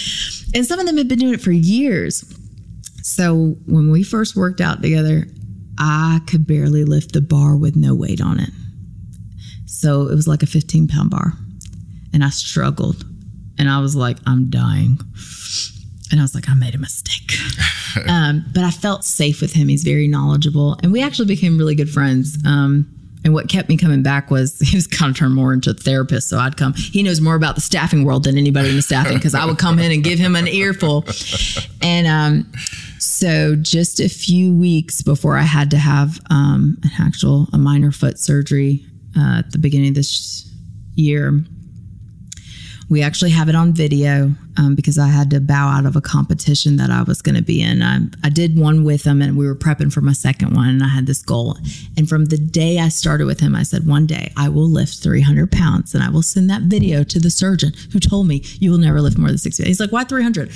[0.53, 2.23] And some of them have been doing it for years.
[3.01, 5.27] So when we first worked out together,
[5.77, 8.49] I could barely lift the bar with no weight on it.
[9.65, 11.33] So it was like a 15 pound bar.
[12.13, 13.05] And I struggled.
[13.57, 14.99] And I was like, I'm dying.
[16.11, 17.33] And I was like, I made a mistake.
[18.07, 19.67] um, but I felt safe with him.
[19.67, 20.77] He's very knowledgeable.
[20.83, 22.37] And we actually became really good friends.
[22.45, 25.71] Um, and what kept me coming back was he was kind of turned more into
[25.71, 26.29] a therapist.
[26.29, 26.73] So I'd come.
[26.73, 29.57] He knows more about the staffing world than anybody in the staffing because I would
[29.57, 31.05] come in and give him an earful.
[31.81, 32.51] And um,
[32.99, 37.91] so just a few weeks before I had to have um, an actual a minor
[37.91, 38.85] foot surgery
[39.17, 40.51] uh, at the beginning of this
[40.95, 41.39] year,
[42.89, 46.01] we actually have it on video um, because I had to bow out of a
[46.01, 47.81] competition that I was going to be in.
[47.81, 50.83] I, I did one with him and we were prepping for my second one, and
[50.83, 51.57] I had this goal.
[51.95, 55.01] And from the day I started with him, I said, One day I will lift
[55.01, 58.71] 300 pounds and I will send that video to the surgeon who told me you
[58.71, 59.63] will never lift more than 60.
[59.63, 60.51] He's like, Why 300?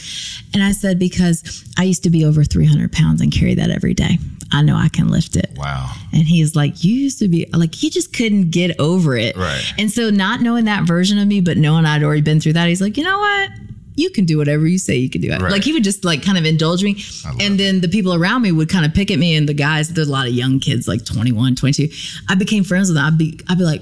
[0.53, 3.93] And I said, Because I used to be over 300 pounds and carry that every
[3.93, 4.17] day.
[4.51, 5.51] I know I can lift it.
[5.55, 5.93] Wow.
[6.11, 9.37] And he's like, You used to be like, he just couldn't get over it.
[9.37, 9.63] Right.
[9.77, 12.67] And so, not knowing that version of me, but knowing I'd already been through that,
[12.67, 13.49] he's like, You know what?
[13.95, 15.29] You can do whatever you say you can do.
[15.29, 15.41] Right.
[15.51, 17.03] Like, he would just like kind of indulge me.
[17.39, 19.35] And then the people around me would kind of pick at me.
[19.35, 21.89] And the guys, there's a lot of young kids, like 21, 22.
[22.29, 23.05] I became friends with them.
[23.05, 23.81] I'd be, I'd be like,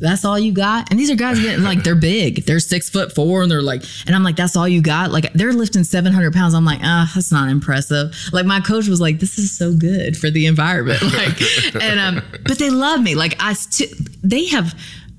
[0.00, 0.90] that's all you got?
[0.90, 2.44] And these are guys getting like they're big.
[2.44, 5.10] They're six foot four and they're like, and I'm like, that's all you got?
[5.10, 6.54] Like they're lifting 700 pounds.
[6.54, 8.14] I'm like, ah, that's not impressive.
[8.32, 11.02] Like my coach was like, this is so good for the environment.
[11.14, 11.40] Like,
[11.80, 13.14] and um, but they love me.
[13.14, 13.92] Like I, st-
[14.22, 14.74] they have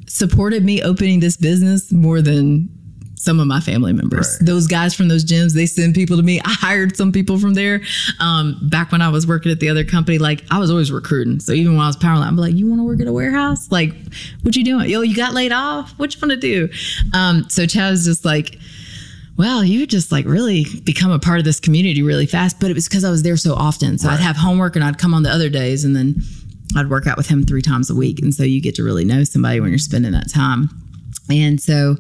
[0.08, 2.70] supported me opening this business more than
[3.26, 4.38] some of my family members.
[4.40, 4.46] Right.
[4.46, 6.40] Those guys from those gyms, they send people to me.
[6.46, 7.82] I hired some people from there.
[8.20, 11.40] Um, back when I was working at the other company, like I was always recruiting.
[11.40, 13.14] So even when I was power line, I'm like, you want to work at a
[13.14, 13.72] warehouse?
[13.72, 13.94] Like,
[14.44, 14.90] what you doing?
[14.90, 15.92] Yo, you got laid off?
[15.98, 16.70] What you want to do?
[17.14, 18.60] Um, so Chad was just like,
[19.38, 22.60] well, you just like really become a part of this community really fast.
[22.60, 23.98] But it was because I was there so often.
[23.98, 26.22] So I'd have homework and I'd come on the other days and then
[26.78, 28.20] I'd work out with him three times a week.
[28.20, 30.70] And so you get to really know somebody when you're spending that time.
[31.30, 31.98] And so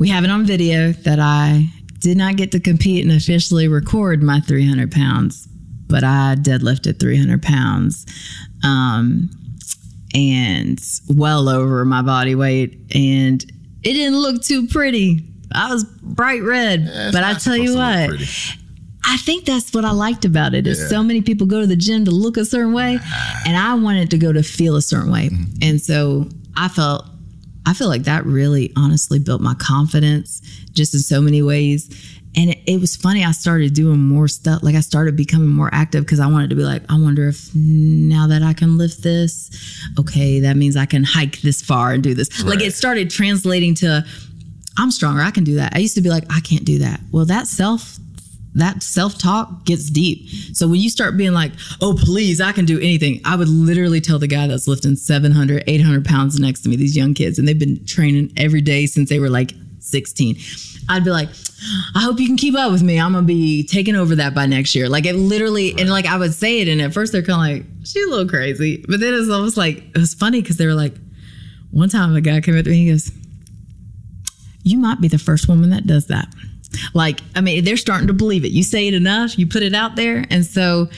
[0.00, 1.66] we have it on video that I
[1.98, 5.46] did not get to compete and officially record my 300 pounds,
[5.88, 8.06] but I deadlifted 300 pounds.
[8.64, 9.28] Um,
[10.14, 10.80] and
[11.10, 12.78] well over my body weight.
[12.94, 13.42] And
[13.82, 15.22] it didn't look too pretty.
[15.52, 18.56] I was bright red, but I tell you supposed to look what.
[19.04, 20.66] I think that's what I liked about it.
[20.66, 20.88] Is Yeah.
[20.88, 22.98] so many people go to the gym to look a certain way,
[23.46, 25.28] and I wanted to go to feel a certain way.
[25.28, 25.44] Mm-hmm.
[25.62, 27.04] And so I felt,
[27.70, 30.40] I feel like that really honestly built my confidence
[30.72, 31.88] just in so many ways.
[32.34, 33.24] And it, it was funny.
[33.24, 34.64] I started doing more stuff.
[34.64, 37.48] Like I started becoming more active because I wanted to be like, I wonder if
[37.54, 39.52] now that I can lift this,
[40.00, 42.42] okay, that means I can hike this far and do this.
[42.42, 44.04] Like it started translating to,
[44.76, 45.22] I'm stronger.
[45.22, 45.72] I can do that.
[45.76, 46.98] I used to be like, I can't do that.
[47.12, 47.98] Well, that self
[48.54, 50.28] that self talk gets deep.
[50.54, 54.00] So when you start being like, oh, please, I can do anything, I would literally
[54.00, 57.46] tell the guy that's lifting 700, 800 pounds next to me, these young kids, and
[57.46, 60.36] they've been training every day since they were like 16.
[60.88, 61.28] I'd be like,
[61.94, 62.98] I hope you can keep up with me.
[62.98, 64.88] I'm gonna be taking over that by next year.
[64.88, 67.66] Like it literally, and like I would say it, and at first they're kind of
[67.66, 70.66] like, she's a little crazy, but then it's almost like it was funny because they
[70.66, 70.94] were like,
[71.70, 73.12] one time a guy came up to me, he goes,
[74.64, 76.28] you might be the first woman that does that.
[76.94, 78.52] Like, I mean, they're starting to believe it.
[78.52, 80.24] You say it enough, you put it out there.
[80.30, 80.88] And so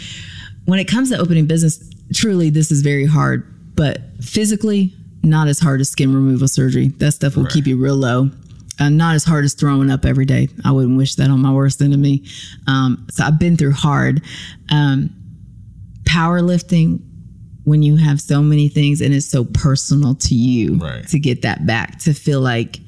[0.67, 1.83] when it comes to opening business,
[2.15, 6.89] truly, this is very hard, but physically, not as hard as skin removal surgery.
[6.99, 8.31] That stuff will keep you real low.
[8.81, 10.49] Uh, not as hard as throwing up every day.
[10.65, 12.25] I wouldn't wish that on my worst enemy.
[12.67, 14.23] Um, so I've been through hard.
[14.71, 15.11] Um,
[16.05, 17.01] powerlifting,
[17.65, 21.07] when you have so many things and it's so personal to you Right.
[21.09, 22.81] to get that back, to feel like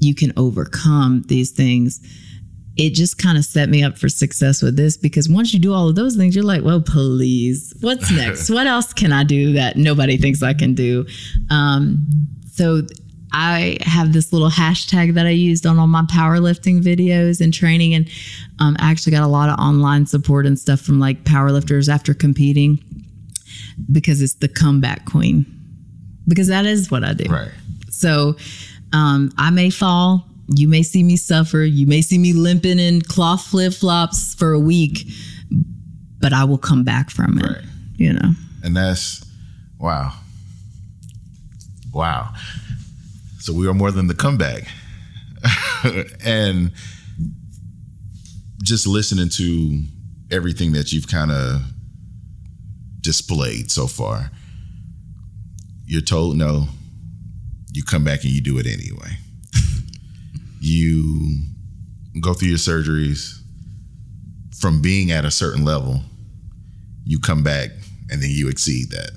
[0.00, 2.00] you can overcome these things.
[2.76, 5.72] it just kind of set me up for success with this because once you do
[5.72, 8.50] all of those things, you're like, well, please, what's next?
[8.50, 11.06] what else can I do that nobody thinks I can do?
[11.50, 12.06] Um,
[12.52, 12.82] so
[13.32, 17.94] I have this little hashtag that I used on all my powerlifting videos and training,
[17.94, 18.08] and
[18.60, 22.14] um, I actually got a lot of online support and stuff from like powerlifters after
[22.14, 22.78] competing
[23.90, 25.44] because it's the comeback queen.
[26.28, 27.30] Because that is what I do.
[27.30, 27.50] Right.
[27.90, 28.36] So
[28.92, 30.26] um, I may fall.
[30.48, 31.58] You may see me suffer.
[31.58, 35.08] You may see me limping in cloth flip flops for a week,
[36.20, 37.44] but I will come back from it.
[37.44, 37.64] Right.
[37.96, 38.32] You know.
[38.62, 39.24] And that's
[39.78, 40.12] wow.
[41.92, 42.32] Wow.
[43.40, 44.64] So we are more than the comeback.
[46.24, 46.72] and
[48.62, 49.82] just listening to
[50.30, 51.62] everything that you've kind of
[53.00, 54.30] displayed so far,
[55.86, 56.66] you're told no,
[57.76, 59.18] you come back and you do it anyway.
[60.60, 61.44] you
[62.22, 63.38] go through your surgeries
[64.58, 66.00] from being at a certain level,
[67.04, 67.68] you come back
[68.10, 69.10] and then you exceed that.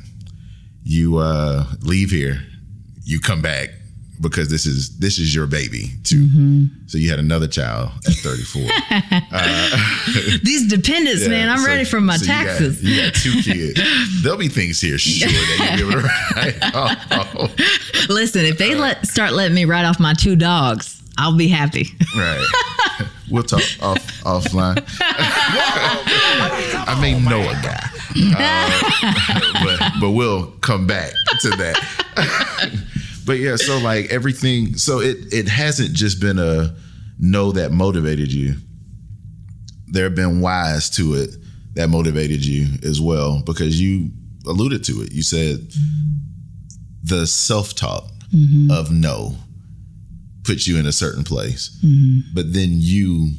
[0.84, 2.42] You uh, leave here,
[3.06, 3.70] you come back
[4.22, 6.68] because this is this is your baby too.
[6.88, 8.62] So you had another child at 34.
[10.44, 12.84] These dependents, Yeah, man, I'm so- ready for my so you got- taxes.
[12.84, 14.22] You got, two kids.
[14.24, 18.10] There'll be things here, sure, that you'll be able to write off.
[18.10, 21.88] Listen, if they let start letting me write off my two dogs, I'll be happy.
[22.16, 22.46] Right.
[23.30, 24.84] We'll talk off offline.
[26.88, 27.90] I may know a guy,
[28.36, 31.12] uh, but but we'll come back
[31.42, 31.78] to that.
[33.30, 36.76] But yeah, so like everything, so it it hasn't just been a
[37.20, 38.56] no that motivated you.
[39.86, 41.36] There have been whys to it
[41.76, 44.10] that motivated you as well because you
[44.48, 45.12] alluded to it.
[45.12, 45.60] You said
[47.04, 48.72] the self talk mm-hmm.
[48.72, 49.36] of no
[50.44, 51.78] puts you in a certain place.
[51.86, 52.34] Mm-hmm.
[52.34, 53.30] But then you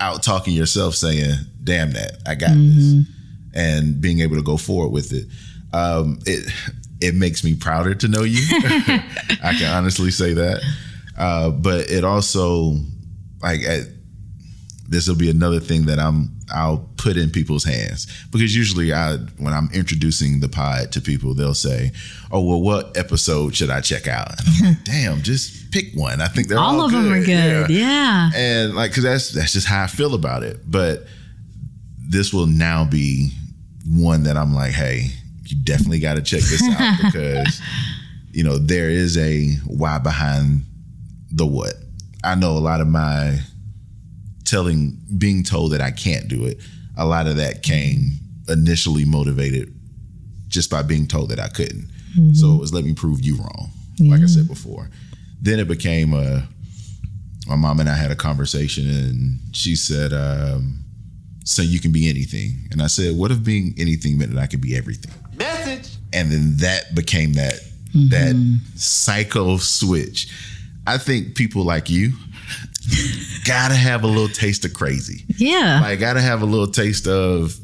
[0.00, 2.94] out talking yourself saying, damn that, I got this.
[2.94, 3.00] Mm-hmm.
[3.52, 5.26] And being able to go forward with it.
[5.74, 6.50] Um, it
[7.00, 8.42] it makes me prouder to know you.
[9.42, 10.60] I can honestly say that.
[11.16, 12.76] Uh, but it also
[13.42, 13.60] like
[14.88, 19.16] this will be another thing that I'm I'll put in people's hands because usually I
[19.38, 21.92] when I'm introducing the pod to people they'll say,
[22.32, 26.20] "Oh well, what episode should I check out?" And I'm like, Damn, just pick one.
[26.20, 27.70] I think they're all, All of them are good.
[27.70, 28.30] Yeah.
[28.34, 30.58] and like because that's that's just how I feel about it.
[30.68, 31.04] But
[31.98, 33.30] this will now be
[33.88, 35.10] one that I'm like, hey,
[35.50, 37.60] you definitely got to check this out because
[38.32, 40.62] you know there is a why behind
[41.30, 41.74] the what.
[42.22, 43.38] I know a lot of my
[44.44, 46.58] telling, being told that I can't do it.
[46.96, 48.12] A lot of that came
[48.48, 49.72] initially motivated
[50.48, 51.88] just by being told that I couldn't.
[52.34, 53.70] So it was let me prove you wrong,
[54.00, 54.90] like I said before.
[55.40, 56.46] Then it became a
[57.46, 60.84] my mom and I had a conversation, and she said, um,
[61.44, 64.46] "So you can be anything." And I said, "What if being anything meant that I
[64.46, 65.12] could be everything?"
[66.12, 67.60] And then that became that
[67.94, 68.08] mm-hmm.
[68.08, 70.32] that psycho switch.
[70.86, 72.12] I think people like you
[73.44, 75.24] gotta have a little taste of crazy.
[75.36, 75.80] Yeah.
[75.82, 77.54] Like, gotta have a little taste of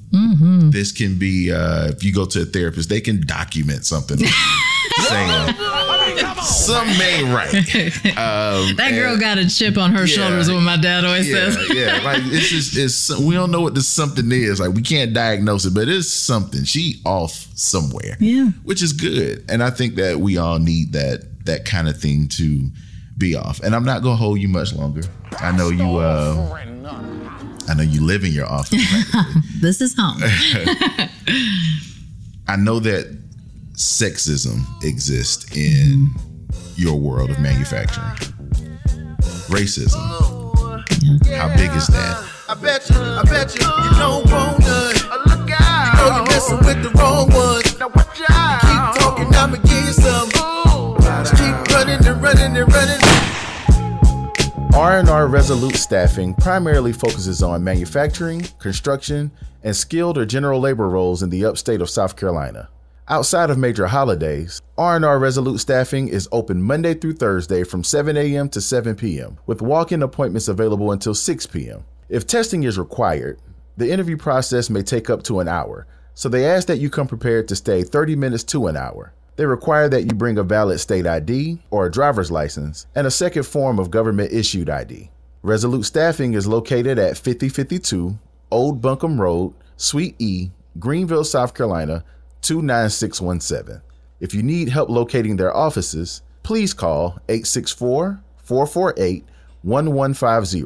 [0.73, 0.93] this.
[0.93, 4.19] Can be uh, if you go to a therapist, they can document something
[5.09, 5.55] saying
[6.43, 7.53] some may right.
[8.17, 10.07] Um, that girl and- got a chip on her Yeah.
[10.07, 11.75] shoulders, what my dad always yeah, says.
[11.75, 12.01] yeah.
[12.05, 14.59] Like it's just it's we don't know what this something is.
[14.61, 16.65] Like we can't diagnose it, but it's something.
[16.65, 18.17] She off somewhere.
[18.21, 18.51] Yeah.
[18.65, 22.29] which is good, and I think that we all need that that kind of thing
[22.29, 22.69] to
[23.19, 23.61] be off.
[23.61, 25.03] And I'm not gonna hold you much longer.
[25.39, 25.97] I know you.
[25.97, 26.59] Uh,
[27.69, 28.83] I know you live in your office.
[29.61, 30.19] This is home.
[32.49, 33.07] I know that
[33.73, 36.11] sexism exists in
[36.77, 38.07] your world of manufacturing.
[39.49, 39.99] Racism.
[41.37, 42.25] How big is that?
[42.49, 44.95] I bet you, I bet you, you don't want none.
[45.27, 45.99] Look out.
[45.99, 47.79] You know you're messing with the wrong ones.
[47.81, 48.61] Now watch out.
[48.61, 50.31] Keep talking, I'ma give you some.
[51.25, 53.06] Just keep running and running and running.
[54.77, 59.31] R&R Resolute Staffing primarily focuses on manufacturing, construction,
[59.63, 62.69] and skilled or general labor roles in the upstate of South Carolina.
[63.09, 68.51] Outside of major holidays, R&R Resolute Staffing is open Monday through Thursday from 7 a.m.
[68.51, 71.83] to 7 p.m., with walk-in appointments available until 6 p.m.
[72.11, 73.41] If testing is required,
[73.79, 77.09] the interview process may take up to an hour, so they ask that you come
[77.09, 79.15] prepared to stay 30 minutes to an hour.
[79.37, 83.11] They require that you bring a valid state ID or a driver's license and a
[83.11, 85.11] second form of government issued ID.
[85.43, 88.19] Resolute Staffing is located at 5052
[88.51, 92.05] Old Buncombe Road, Suite E, Greenville, South Carolina
[92.43, 93.83] 29617.
[94.21, 99.25] If you need help locating their offices, please call 864 448
[99.63, 100.65] 1150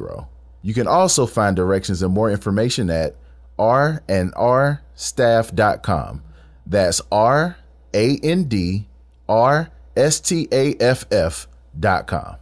[0.61, 3.15] You can also find directions and more information at
[3.59, 6.23] rnrstaff.com.
[6.65, 7.57] That's R
[7.93, 8.87] A N D
[9.27, 12.40] R S T A F F dot com.